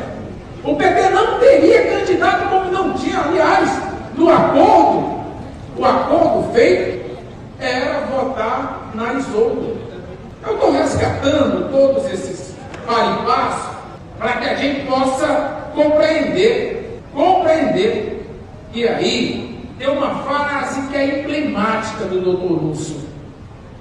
O 0.63 0.75
PT 0.75 1.09
não 1.09 1.39
teria 1.39 1.87
candidato 1.87 2.49
como 2.49 2.71
não 2.71 2.93
tinha. 2.93 3.19
Aliás, 3.19 3.81
no 4.15 4.29
acordo, 4.29 5.21
o 5.75 5.83
acordo 5.83 6.53
feito 6.53 7.19
era 7.59 8.01
votar 8.11 8.91
na 8.93 9.13
Isolda. 9.13 9.81
Eu 10.45 10.53
estou 10.53 10.71
resgatando 10.71 11.71
todos 11.71 12.05
esses 12.11 12.55
paripassos 12.85 13.71
para 14.19 14.33
que 14.33 14.49
a 14.49 14.55
gente 14.55 14.85
possa 14.85 15.71
compreender, 15.73 17.01
compreender. 17.11 18.23
E 18.71 18.87
aí, 18.87 19.67
tem 19.79 19.89
uma 19.89 20.23
frase 20.23 20.87
que 20.89 20.95
é 20.95 21.21
emblemática 21.21 22.05
do 22.05 22.21
doutor 22.21 22.63
Lúcio 22.63 23.10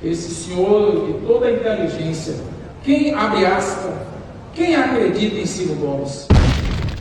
esse 0.02 0.34
senhor 0.34 1.06
de 1.06 1.26
toda 1.26 1.46
a 1.46 1.52
inteligência, 1.52 2.34
quem 2.82 3.14
abre 3.14 3.44
aspas, 3.44 3.94
quem 4.54 4.74
acredita 4.74 5.36
em 5.36 5.46
Ciro 5.46 5.74
Gomes? 5.74 6.26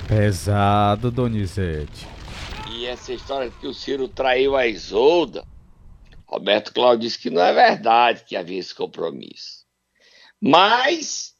Pesado, 0.08 1.10
Donizete. 1.10 2.08
E 2.72 2.86
essa 2.86 3.14
história 3.14 3.50
de 3.50 3.56
que 3.58 3.68
o 3.68 3.74
Ciro 3.74 4.08
traiu 4.08 4.56
a 4.56 4.68
Isolda, 4.68 5.46
Roberto 6.28 6.74
Cláudio 6.74 7.08
disse 7.08 7.20
que 7.20 7.30
não 7.30 7.42
é 7.42 7.54
verdade 7.54 8.24
que 8.26 8.36
havia 8.36 8.60
esse 8.60 8.76
compromisso. 8.76 9.66
Mas 10.42 11.34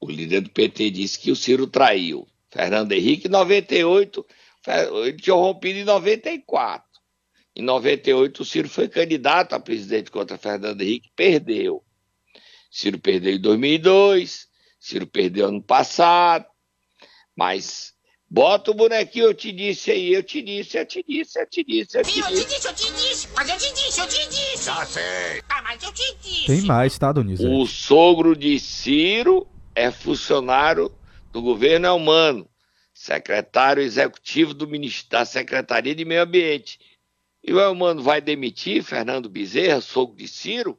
o 0.00 0.10
líder 0.10 0.40
do 0.42 0.50
PT 0.50 0.90
disse 0.90 1.18
que 1.18 1.30
o 1.30 1.36
Ciro 1.36 1.66
traiu. 1.66 2.26
Fernando 2.50 2.92
Henrique, 2.92 3.28
em 3.28 3.30
98, 3.30 4.26
ele 5.04 5.16
tinha 5.16 5.34
rompido 5.34 5.78
em 5.78 5.84
94. 5.84 6.91
Em 7.54 7.62
98, 7.62 8.42
o 8.42 8.44
Ciro 8.44 8.68
foi 8.68 8.88
candidato 8.88 9.54
a 9.54 9.60
presidente 9.60 10.10
contra 10.10 10.38
Fernando 10.38 10.80
Henrique, 10.80 11.10
perdeu. 11.14 11.84
Ciro 12.70 12.98
perdeu 12.98 13.34
em 13.34 13.40
2002, 13.40 14.48
Ciro 14.80 15.06
perdeu 15.06 15.48
ano 15.48 15.62
passado, 15.62 16.46
mas 17.36 17.92
Bota 18.32 18.70
o 18.70 18.74
bonequinho, 18.74 19.26
eu 19.26 19.34
te 19.34 19.52
disse 19.52 19.90
aí, 19.90 20.14
eu 20.14 20.22
te 20.22 20.40
disse, 20.40 20.78
eu 20.78 20.86
te 20.86 21.04
disse, 21.06 21.38
eu 21.38 21.46
te 21.46 21.62
disse, 21.62 21.98
eu 21.98 22.02
te 22.02 22.14
Viu? 22.14 22.24
Eu 22.24 22.30
te 22.30 22.34
disse. 22.34 22.48
disse, 22.48 22.66
eu 22.66 22.74
te 22.74 22.92
disse. 22.92 23.28
Mas 23.36 23.50
eu 23.50 23.58
te 23.58 23.74
disse, 23.74 24.00
eu 24.00 24.08
te 24.08 24.28
disse. 24.30 24.64
Já 24.64 24.86
sei. 24.86 25.42
Ah, 25.50 25.60
mas 25.60 25.82
eu 25.82 25.92
te 25.92 26.16
disse. 26.22 26.46
Tem 26.46 26.62
mais, 26.62 26.98
tá, 26.98 27.12
Donizete? 27.12 27.52
O 27.52 27.66
sogro 27.66 28.34
de 28.34 28.58
Ciro 28.58 29.46
é 29.74 29.90
funcionário 29.90 30.90
do 31.30 31.42
governo 31.42 31.86
Elmano, 31.88 32.48
secretário 32.94 33.82
executivo 33.82 34.54
do 34.54 34.66
Ministério, 34.66 35.10
da 35.10 35.24
Secretaria 35.26 35.94
de 35.94 36.04
Meio 36.06 36.22
Ambiente. 36.22 36.78
E 37.44 37.52
o 37.52 37.58
Elmano 37.58 38.02
vai 38.02 38.20
demitir 38.20 38.84
Fernando 38.84 39.28
Bezerra, 39.28 39.80
sogro 39.80 40.16
de 40.16 40.28
Ciro, 40.28 40.78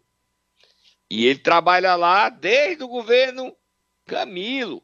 e 1.10 1.26
ele 1.26 1.40
trabalha 1.40 1.96
lá 1.96 2.30
desde 2.30 2.84
o 2.84 2.88
governo 2.88 3.54
Camilo. 4.06 4.82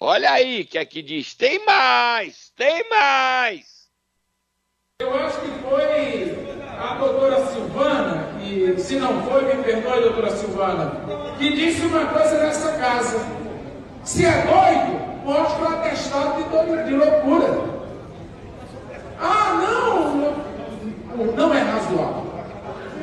Olha 0.00 0.32
aí, 0.32 0.64
que 0.64 0.78
aqui 0.78 1.02
diz: 1.02 1.34
tem 1.34 1.64
mais, 1.66 2.50
tem 2.56 2.88
mais. 2.88 3.90
Eu 5.00 5.14
acho 5.14 5.40
que 5.40 5.48
foi 5.68 6.52
a 6.78 6.94
doutora 6.94 7.46
Silvana, 7.46 8.38
que 8.40 8.80
se 8.80 8.96
não 8.96 9.22
foi, 9.24 9.54
me 9.54 9.62
perdoe, 9.62 10.00
doutora 10.00 10.30
Silvana, 10.30 11.36
que 11.38 11.52
disse 11.52 11.82
uma 11.82 12.06
coisa 12.06 12.38
nessa 12.38 12.72
casa. 12.78 13.18
Se 14.02 14.24
é 14.24 14.46
doido, 14.46 15.24
mostra 15.24 15.62
o 15.62 15.68
atestado 15.68 16.42
de, 16.42 16.84
de 16.88 16.96
loucura. 16.96 17.72
Ah, 19.20 19.52
não, 21.36 21.54
é 21.54 21.60
razoável. 21.60 22.24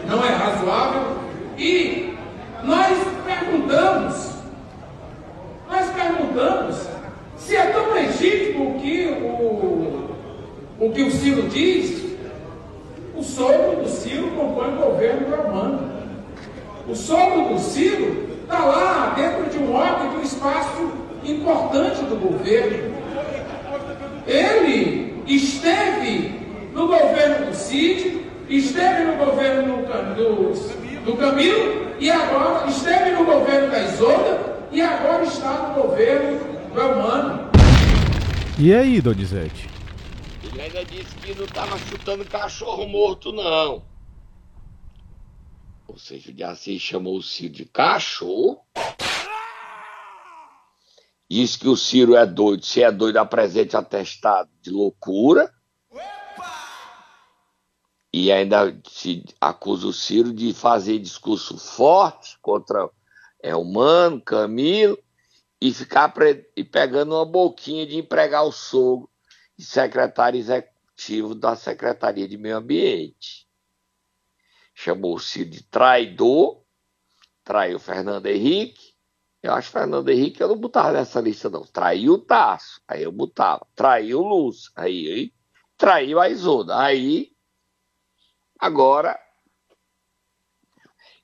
Não 0.07 0.25
é 0.25 0.29
razoável. 0.29 1.17
E 1.57 2.13
nós 2.63 2.97
perguntamos, 3.25 4.31
nós 5.69 5.89
perguntamos 5.91 6.87
se 7.37 7.55
é 7.55 7.65
tão 7.67 7.93
legítimo 7.93 8.79
que 8.79 9.07
o, 9.21 10.85
o 10.85 10.91
que 10.91 11.03
o 11.03 11.11
Ciro 11.11 11.43
diz. 11.49 12.09
O 13.15 13.23
sogro 13.23 13.83
do 13.83 13.89
Ciro 13.89 14.29
compõe 14.31 14.73
o 14.73 14.91
governo 14.91 15.35
romano. 15.35 15.91
O 16.87 16.95
sogro 16.95 17.53
do 17.53 17.59
Ciro 17.59 18.29
está 18.43 18.63
lá 18.63 19.13
dentro 19.15 19.49
de 19.49 19.57
um 19.57 19.75
órgão, 19.75 20.09
de 20.09 20.15
um 20.17 20.21
espaço 20.21 20.91
importante 21.23 22.01
do 22.03 22.15
governo. 22.15 22.95
Ele 24.25 25.21
esteve 25.27 26.38
no 26.73 26.87
governo 26.87 27.47
do 27.47 27.55
Cid, 27.55 28.25
esteve 28.49 29.03
no 29.03 29.25
governo 29.25 29.77
do, 29.77 30.15
do, 30.15 31.05
do 31.05 31.17
Camilo 31.17 31.95
e 31.99 32.09
agora 32.09 32.67
esteve 32.67 33.11
no 33.11 33.25
governo 33.25 33.71
da 33.71 33.79
Isolda 33.79 34.67
e 34.71 34.81
agora 34.81 35.23
está 35.23 35.69
no 35.69 35.81
governo 35.81 36.39
do 36.73 36.79
Elmano. 36.79 37.49
E 38.57 38.73
aí, 38.73 39.01
Donizete? 39.01 39.69
Ele 40.43 40.61
ainda 40.61 40.83
disse 40.85 41.15
que 41.15 41.33
não 41.33 41.45
estava 41.45 41.77
chutando 41.77 42.25
cachorro 42.25 42.87
morto, 42.87 43.31
não. 43.31 43.83
Ou 45.87 45.97
seja, 45.97 46.29
o 46.29 46.33
Diaci 46.33 46.79
chamou 46.79 47.17
o 47.17 47.23
Ciro 47.23 47.53
de 47.53 47.65
cachorro. 47.65 48.59
Diz 51.29 51.55
que 51.55 51.67
o 51.67 51.75
Ciro 51.75 52.15
é 52.15 52.25
doido. 52.25 52.65
Se 52.65 52.83
é 52.83 52.91
doido, 52.91 53.17
apresente 53.17 53.75
atestado 53.75 54.49
de 54.61 54.71
loucura. 54.71 55.51
E 58.11 58.31
ainda 58.31 58.75
se 58.87 59.23
acusa 59.39 59.87
o 59.87 59.93
Ciro 59.93 60.33
de 60.33 60.53
fazer 60.53 60.97
discurso 60.99 61.57
forte 61.57 62.37
contra 62.41 62.89
Elmano, 63.41 64.19
Camilo, 64.21 64.97
e 65.61 65.73
ficar 65.73 66.13
e 66.55 66.63
pegando 66.63 67.15
uma 67.15 67.25
boquinha 67.25 67.85
de 67.85 67.97
empregar 67.97 68.45
o 68.45 68.51
sogro 68.51 69.09
de 69.57 69.65
secretário 69.65 70.39
executivo 70.39 71.35
da 71.35 71.55
Secretaria 71.55 72.27
de 72.27 72.37
Meio 72.37 72.57
Ambiente. 72.57 73.47
Chamou 74.73 75.15
o 75.15 75.19
Ciro 75.19 75.49
de 75.49 75.61
traidor, 75.63 76.63
traiu 77.43 77.77
Fernando 77.77 78.25
Henrique. 78.27 78.93
Eu 79.43 79.53
acho 79.53 79.67
que 79.67 79.77
Fernando 79.77 80.09
Henrique 80.09 80.41
eu 80.41 80.47
não 80.47 80.57
botava 80.57 80.93
nessa 80.93 81.19
lista, 81.19 81.49
não. 81.49 81.63
Traiu 81.63 82.13
o 82.13 82.17
Tasso, 82.17 82.81
aí 82.87 83.03
eu 83.03 83.11
botava. 83.11 83.65
Traiu 83.75 84.21
o 84.21 84.27
Lúcio, 84.27 84.71
aí, 84.75 85.11
aí 85.11 85.33
traiu 85.77 86.19
a 86.19 86.29
Isolda. 86.29 86.77
Aí, 86.79 87.31
agora, 88.59 89.19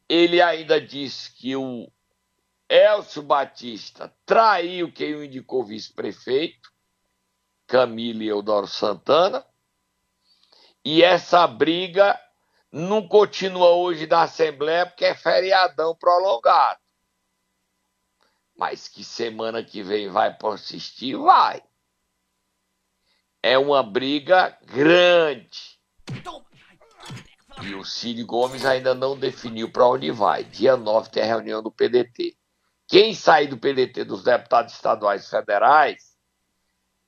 ele 0.07 0.41
ainda 0.41 0.79
disse 0.79 1.31
que 1.31 1.55
o 1.55 1.91
Elcio 2.69 3.21
Batista 3.21 4.13
traiu 4.25 4.91
quem 4.91 5.15
o 5.15 5.23
indicou 5.23 5.63
vice-prefeito, 5.63 6.71
Camilo 7.67 8.23
e 8.23 8.27
Eudoro 8.27 8.67
Santana, 8.67 9.45
e 10.83 11.03
essa 11.03 11.45
briga 11.47 12.19
não 12.71 13.07
continua 13.07 13.69
hoje 13.69 14.05
na 14.05 14.23
Assembleia 14.23 14.85
porque 14.85 15.05
é 15.05 15.15
feriadão 15.15 15.95
prolongado. 15.95 16.79
Mas 18.55 18.87
que 18.87 19.03
semana 19.03 19.63
que 19.63 19.81
vem 19.81 20.09
vai 20.09 20.33
persistir? 20.33 21.17
Vai. 21.17 21.61
É 23.41 23.57
uma 23.57 23.83
briga 23.83 24.57
grande. 24.63 25.79
E 27.61 27.73
o 27.73 27.83
Ciro 27.83 28.25
Gomes 28.25 28.65
ainda 28.65 28.93
não 28.93 29.17
definiu 29.17 29.71
para 29.71 29.87
onde 29.87 30.11
vai. 30.11 30.43
Dia 30.43 30.75
9 30.75 31.09
tem 31.09 31.23
a 31.23 31.27
reunião 31.27 31.63
do 31.63 31.71
PDT. 31.71 32.37
Quem 32.87 33.13
sair 33.13 33.47
do 33.47 33.57
PDT 33.57 34.03
dos 34.03 34.23
deputados 34.23 34.73
estaduais 34.73 35.25
e 35.25 35.29
federais 35.29 36.15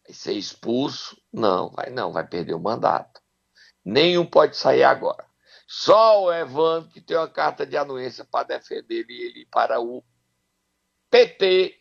vai 0.05 0.13
ser 0.13 0.33
expulso? 0.33 1.21
Não, 1.31 1.69
vai 1.69 1.89
não, 1.89 2.11
vai 2.11 2.25
perder 2.25 2.53
o 2.53 2.59
mandato. 2.59 3.21
Nenhum 3.83 4.25
pode 4.25 4.55
sair 4.55 4.83
agora. 4.83 5.25
Só 5.67 6.23
o 6.23 6.33
Evandro 6.33 6.89
que 6.89 7.01
tem 7.01 7.17
uma 7.17 7.27
carta 7.27 7.65
de 7.65 7.75
anuência 7.75 8.23
para 8.23 8.47
defender 8.47 9.05
ele, 9.09 9.45
para 9.51 9.81
o 9.81 10.03
PT 11.09 11.77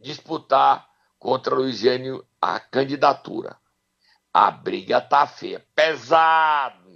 disputar 0.00 0.88
contra 1.18 1.54
Luiziane 1.54 2.20
a 2.40 2.58
candidatura. 2.58 3.56
A 4.32 4.50
briga 4.50 5.00
tá 5.00 5.26
feia. 5.26 5.64
Pesado, 5.74 6.90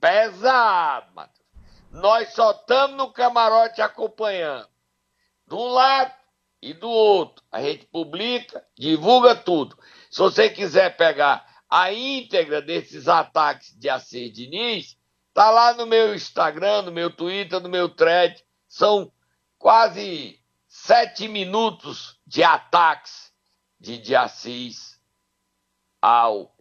Pesado, 0.00 1.12
Matheus. 1.14 1.42
Nós 1.90 2.32
só 2.32 2.52
estamos 2.52 2.96
no 2.96 3.12
camarote 3.12 3.82
acompanhando. 3.82 4.68
De 5.46 5.54
um 5.54 5.66
lado 5.66 6.12
e 6.62 6.72
do 6.72 6.88
outro. 6.88 7.44
A 7.50 7.60
gente 7.60 7.86
publica, 7.86 8.64
divulga 8.78 9.34
tudo. 9.34 9.76
Se 10.10 10.18
você 10.18 10.48
quiser 10.48 10.96
pegar 10.96 11.46
a 11.68 11.92
íntegra 11.92 12.62
desses 12.62 13.08
ataques 13.08 13.76
de 13.78 13.88
Assis 13.88 14.32
Diniz, 14.32 14.96
tá 15.34 15.50
lá 15.50 15.74
no 15.74 15.86
meu 15.86 16.14
Instagram, 16.14 16.82
no 16.82 16.92
meu 16.92 17.10
Twitter, 17.14 17.60
no 17.60 17.68
meu 17.68 17.88
thread. 17.88 18.42
São 18.68 19.12
quase 19.58 20.38
sete 20.68 21.28
minutos 21.28 22.18
de 22.26 22.42
ataques 22.42 23.32
de, 23.78 23.98
de 23.98 24.16
Assis 24.16 25.00
ao 26.00 26.56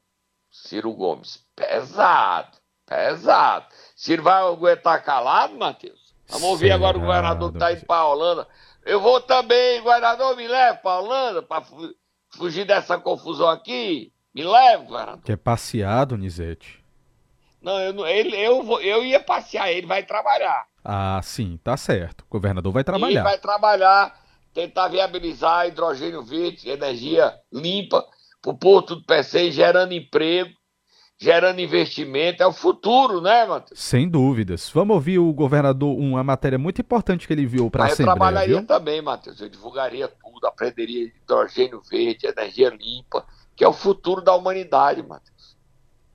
Ciro 0.49 0.93
Gomes. 0.93 1.45
Pesado, 1.55 2.57
pesado. 2.95 3.65
Ciro 3.95 4.21
vai 4.23 4.41
aguentar 4.41 5.01
calado, 5.03 5.57
Matheus? 5.57 6.13
Vamos 6.27 6.47
ouvir 6.47 6.71
agora 6.71 6.97
o 6.97 7.01
governador 7.01 7.51
que 7.51 7.57
está 7.57 7.71
indo 7.71 7.85
para 7.85 8.01
a 8.01 8.07
Holanda. 8.07 8.47
Eu 8.85 8.99
vou 8.99 9.21
também, 9.21 9.81
governador, 9.81 10.35
me 10.35 10.47
leve 10.47 10.79
para 10.79 10.91
a 10.91 10.99
Holanda 10.99 11.41
para 11.41 11.61
fu 11.63 11.93
fugir 12.33 12.65
dessa 12.65 12.97
confusão 12.97 13.49
aqui. 13.49 14.11
Me 14.33 14.43
leve, 14.43 14.85
governador. 14.85 15.21
Quer 15.23 15.37
passear, 15.37 16.05
Donizete? 16.05 16.81
Não, 17.61 17.77
eu, 17.79 17.93
não- 17.93 18.07
ele, 18.07 18.35
eu, 18.37 18.63
vou, 18.63 18.81
eu 18.81 19.03
ia 19.05 19.19
passear, 19.19 19.69
ele 19.71 19.85
vai 19.85 20.03
trabalhar. 20.03 20.65
Ah, 20.83 21.19
sim, 21.21 21.59
tá 21.63 21.75
certo. 21.77 22.21
O 22.21 22.29
governador 22.29 22.71
vai 22.71 22.79
Ele 22.81 22.85
trabalhar. 22.85 23.23
vai 23.23 23.37
trabalhar, 23.37 24.19
tentar 24.53 24.87
viabilizar 24.87 25.67
hidrogênio 25.67 26.23
verde, 26.23 26.69
energia 26.69 27.37
limpa 27.51 28.03
para 28.41 28.51
o 28.51 28.57
Porto 28.57 28.95
do 28.95 29.03
PC, 29.05 29.51
gerando 29.51 29.93
emprego, 29.93 30.49
gerando 31.21 31.61
investimento. 31.61 32.41
É 32.41 32.47
o 32.47 32.51
futuro, 32.51 33.21
né, 33.21 33.45
Matheus? 33.45 33.79
Sem 33.79 34.09
dúvidas. 34.09 34.71
Vamos 34.73 34.95
ouvir 34.95 35.19
o 35.19 35.31
governador, 35.31 35.95
uma 35.95 36.23
matéria 36.23 36.57
muito 36.57 36.81
importante 36.81 37.27
que 37.27 37.33
ele 37.33 37.43
enviou 37.43 37.69
para 37.69 37.83
a 37.83 37.87
Mas 37.87 37.91
eu 37.91 37.93
Assembleia, 37.93 38.15
trabalharia 38.17 38.57
viu? 38.57 38.65
também, 38.65 39.01
Matheus. 39.03 39.39
Eu 39.39 39.47
divulgaria 39.47 40.07
tudo, 40.07 40.47
aprenderia 40.47 41.11
hidrogênio 41.23 41.79
verde, 41.89 42.25
energia 42.25 42.69
limpa, 42.69 43.23
que 43.55 43.63
é 43.63 43.67
o 43.67 43.73
futuro 43.73 44.21
da 44.21 44.33
humanidade, 44.33 45.03
Matheus. 45.03 45.55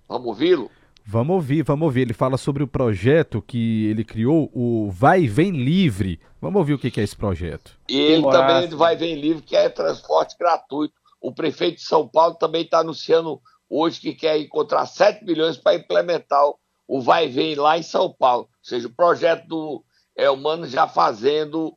Vamos 0.09 0.27
ouvi-lo? 0.27 0.69
Vamos 1.05 1.35
ouvir, 1.37 1.63
vamos 1.63 1.85
ouvir. 1.85 2.01
Ele 2.01 2.13
fala 2.13 2.37
sobre 2.37 2.65
o 2.65 2.67
projeto 2.67 3.41
que 3.41 3.87
ele 3.87 4.03
criou, 4.03 4.51
o 4.53 4.91
Vai 4.91 5.23
e 5.23 5.29
Vem 5.29 5.53
Livre. 5.53 6.19
Vamos 6.41 6.59
ouvir 6.59 6.75
o 6.75 6.79
que 6.81 6.99
é 6.99 7.05
esse 7.05 7.15
projeto. 7.15 7.79
E 7.89 7.97
ele 7.97 8.29
também 8.29 8.69
vai 8.71 8.97
ver 8.97 9.15
livre 9.15 9.41
que 9.41 9.55
é 9.55 9.69
transporte 9.69 10.37
gratuito. 10.37 10.95
O 11.21 11.33
prefeito 11.33 11.77
de 11.77 11.83
São 11.83 12.09
Paulo 12.09 12.35
também 12.35 12.63
está 12.63 12.81
anunciando 12.81 13.41
hoje 13.69 14.01
que 14.01 14.15
quer 14.15 14.39
encontrar 14.39 14.87
7 14.87 15.25
milhões 15.25 15.57
para 15.57 15.75
implementar 15.77 16.45
o- 16.89 17.01
Vai 17.01 17.29
Vem 17.29 17.55
lá 17.57 17.77
em 17.77 17.83
São 17.83 18.13
Paulo. 18.13 18.45
Ou 18.45 18.49
seja, 18.63 18.87
o 18.87 18.95
projeto 18.95 19.47
do 19.47 19.85
Elmano 20.17 20.67
já 20.67 20.87
fazendo 20.87 21.77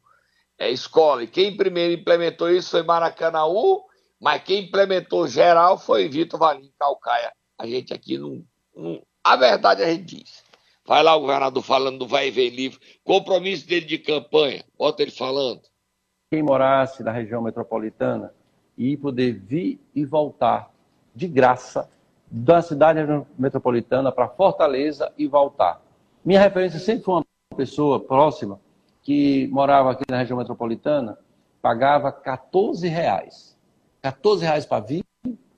é, 0.58 0.70
escola. 0.70 1.24
E 1.24 1.28
quem 1.28 1.56
primeiro 1.56 1.94
implementou 1.94 2.50
isso 2.52 2.72
foi 2.72 2.84
Maracanãú, 2.84 3.84
Mas 4.22 4.44
quem 4.44 4.66
implementou 4.66 5.28
geral 5.28 5.78
foi 5.78 6.10
Vitor 6.10 6.38
Valim 6.38 6.70
Calcaia. 6.78 7.32
A 7.58 7.66
gente 7.66 7.94
aqui 7.94 8.18
não, 8.18 8.44
não. 8.76 9.02
A 9.24 9.36
verdade 9.38 9.82
a 9.82 9.90
gente 9.90 10.18
diz. 10.18 10.44
Vai 10.86 11.02
lá 11.02 11.16
o 11.16 11.22
governador 11.22 11.64
falando 11.64 12.00
do 12.00 12.08
vai 12.08 12.28
e 12.28 12.32
vem 12.32 12.50
livre. 12.50 12.80
Compromisso 13.04 13.66
dele 13.66 13.86
de 13.86 13.98
campanha. 13.98 14.64
Bota 14.78 15.02
ele 15.02 15.12
falando. 15.12 15.62
Quem 16.32 16.44
morasse 16.44 17.02
na 17.02 17.12
região 17.12 17.42
metropolitana 17.42 18.34
e 18.78 18.98
poder 18.98 19.34
vir 19.40 19.80
e 19.96 20.04
voltar 20.06 20.70
de 21.20 21.28
graça 21.28 21.90
da 22.32 22.62
cidade 22.62 23.02
metropolitana 23.38 24.10
para 24.10 24.30
Fortaleza 24.30 25.12
e 25.18 25.28
voltar. 25.28 25.82
Minha 26.24 26.40
referência 26.40 26.80
sempre 26.80 27.04
foi 27.04 27.16
uma 27.16 27.26
pessoa 27.58 28.00
próxima 28.00 28.58
que 29.04 29.50
morava 29.52 29.92
aqui 29.92 30.06
na 30.10 30.18
região 30.18 30.38
metropolitana, 30.38 31.18
pagava 31.62 32.10
14 32.10 32.88
reais. 32.88 33.58
14 34.02 34.46
reais 34.46 34.66
para 34.66 34.80
vir, 34.80 35.04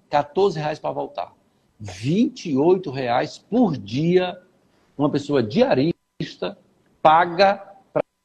14 0.10 0.58
reais 0.58 0.80
para 0.80 0.92
voltar. 0.92 1.32
28 1.80 2.90
reais 2.90 3.38
por 3.38 3.78
dia, 3.78 4.42
uma 4.98 5.12
pessoa 5.12 5.44
diarista 5.44 6.58
paga 7.04 7.62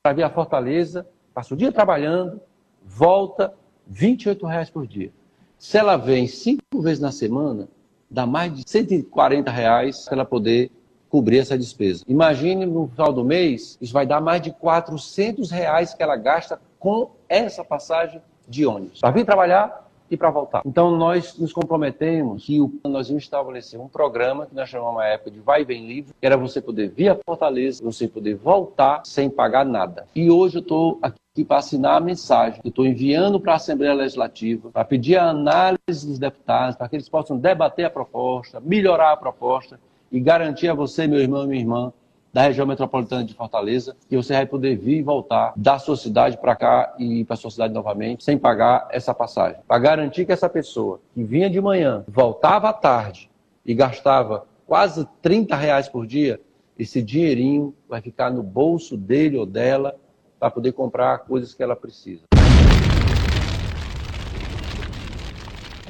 para 0.03 0.13
vir 0.15 0.23
a 0.23 0.31
Fortaleza, 0.31 1.07
passa 1.35 1.53
o 1.53 1.57
dia 1.57 1.71
trabalhando, 1.71 2.41
volta, 2.83 3.53
28 3.87 4.47
reais 4.47 4.71
por 4.71 4.87
dia. 4.87 5.13
Se 5.59 5.79
ela 5.79 5.97
vem 5.97 6.27
cinco 6.27 6.81
vezes 6.81 7.01
na 7.01 7.11
semana, 7.11 7.69
dá 8.11 8.27
mais 8.27 8.53
de 8.55 8.63
140 8.69 9.51
reais 9.51 10.05
para 10.05 10.15
ela 10.15 10.25
poder 10.25 10.71
cobrir 11.09 11.39
essa 11.39 11.57
despesa. 11.57 12.05
Imagine 12.07 12.67
no 12.67 12.89
final 12.89 13.13
do 13.13 13.25
mês, 13.25 13.79
isso 13.81 13.93
vai 13.93 14.07
dar 14.07 14.21
mais 14.21 14.43
de 14.43 14.53
400 14.53 15.51
reais 15.51 15.95
que 15.95 16.03
ela 16.03 16.17
gasta 16.17 16.61
com 16.79 17.11
essa 17.29 17.65
passagem 17.65 18.21
de 18.47 18.67
ônibus. 18.67 19.01
Para 19.01 19.11
vir 19.11 19.25
trabalhar, 19.25 19.86
e 20.11 20.17
para 20.17 20.31
voltar. 20.31 20.63
Então 20.65 20.97
nós 20.97 21.39
nos 21.39 21.53
comprometemos 21.53 22.49
o, 22.49 22.73
nós 22.85 23.09
vamos 23.09 23.25
estabelecer 23.25 23.81
um 23.81 23.89
programa 23.89 24.47
que 24.47 24.55
nós 24.55 24.69
chamamos 24.69 24.95
uma 24.95 25.07
época 25.07 25.31
de 25.31 25.41
vai 25.41 25.63
e 25.63 25.65
vem 25.65 25.87
livre, 25.87 26.13
que 26.19 26.27
era 26.27 26.37
você 26.37 26.61
poder 26.61 26.89
vir 26.89 27.09
a 27.09 27.17
Fortaleza, 27.17 27.83
você 27.83 28.07
poder 28.07 28.35
voltar 28.35 29.03
sem 29.05 29.29
pagar 29.29 29.65
nada. 29.65 30.07
E 30.15 30.31
hoje 30.31 30.59
eu 30.59 30.63
estou 30.63 30.99
aqui 31.03 31.45
para 31.45 31.59
assinar 31.59 31.97
a 31.97 32.01
mensagem 32.01 32.61
que 32.63 32.69
estou 32.69 32.87
enviando 32.87 33.39
para 33.39 33.53
a 33.53 33.57
Assembleia 33.57 33.95
Legislativa, 33.95 34.71
para 34.71 34.85
pedir 34.85 35.17
a 35.17 35.29
análise 35.31 36.07
dos 36.07 36.19
deputados, 36.19 36.77
para 36.77 36.89
que 36.89 36.97
eles 36.97 37.09
possam 37.09 37.37
debater 37.37 37.85
a 37.85 37.91
proposta, 37.91 38.61
melhorar 38.61 39.13
a 39.13 39.17
proposta 39.17 39.79
e 40.11 40.21
garantir 40.21 40.69
a 40.69 40.75
você, 40.75 41.07
meu 41.07 41.21
irmão 41.21 41.45
e 41.45 41.47
minha 41.49 41.61
irmã, 41.61 41.93
da 42.37 42.43
região 42.43 42.67
metropolitana 42.67 43.25
de 43.25 43.33
Fortaleza, 43.33 43.97
que 44.11 44.15
você 44.15 44.35
vai 44.35 44.45
poder 44.45 44.77
vir 44.77 44.99
e 44.99 45.03
voltar 45.03 45.55
da 45.57 45.79
sua 45.79 45.97
cidade 45.97 46.37
para 46.37 46.55
cá 46.55 46.95
e 46.99 47.25
para 47.25 47.35
sua 47.35 47.51
cidade 47.51 47.73
novamente, 47.73 48.23
sem 48.23 48.37
pagar 48.37 48.87
essa 48.91 49.15
passagem. 49.15 49.59
Para 49.67 49.79
garantir 49.79 50.27
que 50.27 50.33
essa 50.33 50.47
pessoa 50.47 51.01
que 51.15 51.25
vinha 51.25 51.49
de 51.49 51.59
manhã, 51.63 52.05
voltava 52.07 52.69
à 52.69 52.75
tarde 52.75 53.31
e 53.65 53.73
gastava 53.73 54.47
quase 54.67 55.09
30 55.23 55.57
reais 55.57 55.89
por 55.89 56.07
dia, 56.07 56.39
esse 56.79 57.01
dinheirinho 57.01 57.75
vai 57.89 58.03
ficar 58.03 58.31
no 58.31 58.43
bolso 58.43 58.99
dele 58.99 59.39
ou 59.39 59.47
dela 59.47 59.99
para 60.39 60.51
poder 60.51 60.73
comprar 60.73 61.21
coisas 61.21 61.55
que 61.55 61.63
ela 61.63 61.75
precisa. 61.75 62.25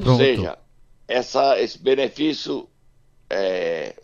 Ou 0.06 0.14
seja, 0.14 0.56
essa, 1.08 1.58
esse 1.58 1.82
benefício 1.82 2.68
é, 3.28 3.96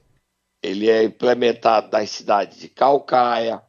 ele 0.62 0.88
é 0.88 1.03
implementado 1.03 1.88
nas 1.90 2.09
cidades 2.11 2.59
de 2.59 2.68
Calcaia, 2.68 3.61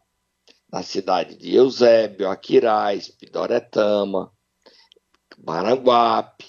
na 0.72 0.84
cidade 0.84 1.36
de 1.36 1.56
Eusébio, 1.56 2.30
Aquiraz, 2.30 3.08
Pidoretama, 3.10 4.32
Maranguape, 5.44 6.46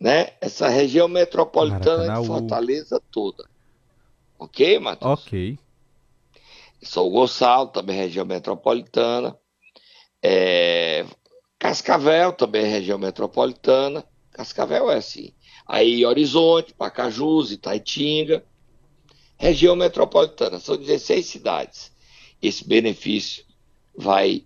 né? 0.00 0.32
Essa 0.40 0.68
região 0.68 1.06
metropolitana 1.06 1.98
Maracanaú. 1.98 2.22
de 2.22 2.28
Fortaleza 2.28 3.02
toda. 3.10 3.48
Ok, 4.38 4.78
Matheus? 4.80 5.20
Ok. 5.20 5.58
São 6.82 7.08
Gonçalo, 7.08 7.68
também 7.68 7.96
região 7.96 8.26
metropolitana. 8.26 9.38
É... 10.22 11.06
Cascavel, 11.58 12.32
também 12.32 12.64
região 12.64 12.98
metropolitana. 12.98 14.04
Cascavel 14.32 14.90
é 14.90 14.96
assim. 14.96 15.32
Aí 15.66 16.04
Horizonte, 16.04 16.74
Pacajus, 16.74 17.52
Itaitinga 17.52 18.44
região 19.38 19.76
metropolitana. 19.76 20.58
São 20.58 20.76
16 20.76 21.26
cidades. 21.26 21.92
Esse 22.40 22.66
benefício 22.66 23.44
vai 23.96 24.44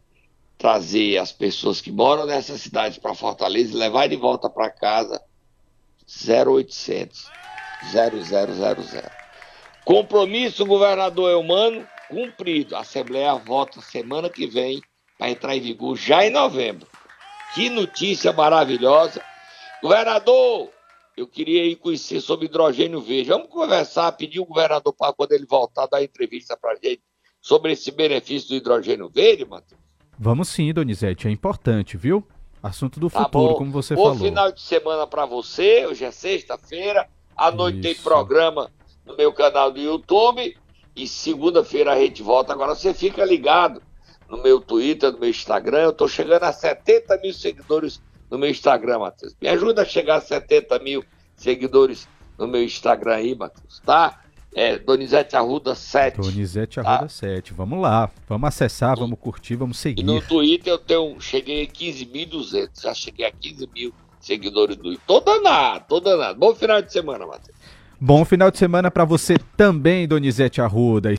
trazer 0.56 1.18
as 1.18 1.32
pessoas 1.32 1.80
que 1.80 1.92
moram 1.92 2.26
nessas 2.26 2.60
cidades 2.60 2.98
para 2.98 3.14
Fortaleza 3.14 3.72
e 3.72 3.76
levar 3.76 4.08
de 4.08 4.16
volta 4.16 4.50
para 4.50 4.70
casa 4.70 5.22
0800 6.26 7.30
0000. 7.92 9.02
Compromisso 9.84 10.66
governador 10.66 11.30
Eumano 11.30 11.86
cumprido. 12.08 12.74
A 12.74 12.80
Assembleia 12.80 13.34
vota 13.34 13.80
semana 13.80 14.28
que 14.28 14.46
vem 14.46 14.80
para 15.16 15.30
entrar 15.30 15.56
em 15.56 15.60
vigor 15.60 15.96
já 15.96 16.26
em 16.26 16.30
novembro. 16.30 16.88
Que 17.54 17.70
notícia 17.70 18.32
maravilhosa. 18.32 19.22
Governador, 19.82 20.70
eu 21.18 21.26
queria 21.26 21.64
ir 21.64 21.76
conhecer 21.76 22.20
sobre 22.20 22.46
hidrogênio 22.46 23.00
verde. 23.00 23.30
Vamos 23.30 23.48
conversar, 23.48 24.12
pedir 24.12 24.38
o 24.38 24.44
governador 24.44 24.92
para 24.92 25.12
quando 25.12 25.32
ele 25.32 25.46
voltar 25.46 25.86
dar 25.86 26.02
entrevista 26.02 26.56
para 26.56 26.72
a 26.72 26.74
gente 26.76 27.02
sobre 27.40 27.72
esse 27.72 27.90
benefício 27.90 28.50
do 28.50 28.54
hidrogênio 28.54 29.08
verde, 29.08 29.44
Matheus? 29.44 29.80
Vamos 30.16 30.48
sim, 30.48 30.72
Donizete, 30.72 31.26
é 31.26 31.30
importante, 31.30 31.96
viu? 31.96 32.24
Assunto 32.62 33.00
do 33.00 33.10
tá 33.10 33.24
futuro, 33.24 33.48
bom. 33.48 33.54
como 33.54 33.72
você 33.72 33.94
bom 33.94 34.02
falou. 34.02 34.18
Bom 34.18 34.24
final 34.24 34.52
de 34.52 34.60
semana 34.60 35.06
para 35.06 35.26
você, 35.26 35.86
hoje 35.86 36.04
é 36.04 36.10
sexta-feira, 36.10 37.08
à 37.36 37.50
noite 37.50 37.78
Isso. 37.78 37.82
tem 37.82 37.94
programa 37.96 38.70
no 39.04 39.16
meu 39.16 39.32
canal 39.32 39.72
do 39.72 39.80
YouTube 39.80 40.56
e 40.94 41.08
segunda-feira 41.08 41.92
a 41.92 41.98
gente 41.98 42.22
volta. 42.22 42.52
Agora 42.52 42.74
você 42.74 42.94
fica 42.94 43.24
ligado 43.24 43.82
no 44.28 44.42
meu 44.42 44.60
Twitter, 44.60 45.12
no 45.12 45.18
meu 45.18 45.30
Instagram, 45.30 45.82
eu 45.82 45.90
estou 45.90 46.06
chegando 46.06 46.44
a 46.44 46.52
70 46.52 47.18
mil 47.18 47.32
seguidores 47.32 48.00
no 48.30 48.38
meu 48.38 48.50
Instagram, 48.50 49.00
Matheus. 49.00 49.34
Me 49.40 49.48
ajuda 49.48 49.82
a 49.82 49.84
chegar 49.84 50.16
a 50.16 50.20
70 50.20 50.78
mil 50.80 51.04
seguidores 51.36 52.08
no 52.38 52.46
meu 52.46 52.62
Instagram 52.62 53.14
aí, 53.14 53.34
Matheus, 53.34 53.80
tá? 53.84 54.20
É 54.54 54.78
Donizete 54.78 55.36
Arruda 55.36 55.74
7. 55.74 56.16
Donizete 56.20 56.76
tá? 56.76 56.88
Arruda 56.88 57.02
tá? 57.02 57.08
7. 57.08 57.52
Vamos 57.52 57.80
lá. 57.80 58.10
Vamos 58.28 58.48
acessar, 58.48 58.96
vamos 58.98 59.18
curtir, 59.20 59.56
vamos 59.56 59.78
seguir. 59.78 60.00
E 60.00 60.04
no 60.04 60.20
Twitter 60.20 60.72
eu 60.72 60.78
tenho, 60.78 61.20
cheguei 61.20 61.64
a 61.64 61.66
15.200. 61.66 62.82
Já 62.82 62.94
cheguei 62.94 63.26
a 63.26 63.30
15 63.30 63.68
mil 63.74 63.92
seguidores 64.20 64.76
do 64.76 64.84
Twitter. 64.84 65.04
Tô 65.06 65.20
danado, 65.20 65.84
tô 65.88 66.00
danado. 66.00 66.38
Bom 66.38 66.54
final 66.54 66.80
de 66.80 66.92
semana, 66.92 67.26
Matheus. 67.26 67.56
Bom 68.00 68.24
final 68.24 68.48
de 68.50 68.58
semana 68.58 68.92
para 68.92 69.04
você 69.04 69.36
também, 69.56 70.06
Donizete 70.06 70.60
Arruda. 70.60 71.12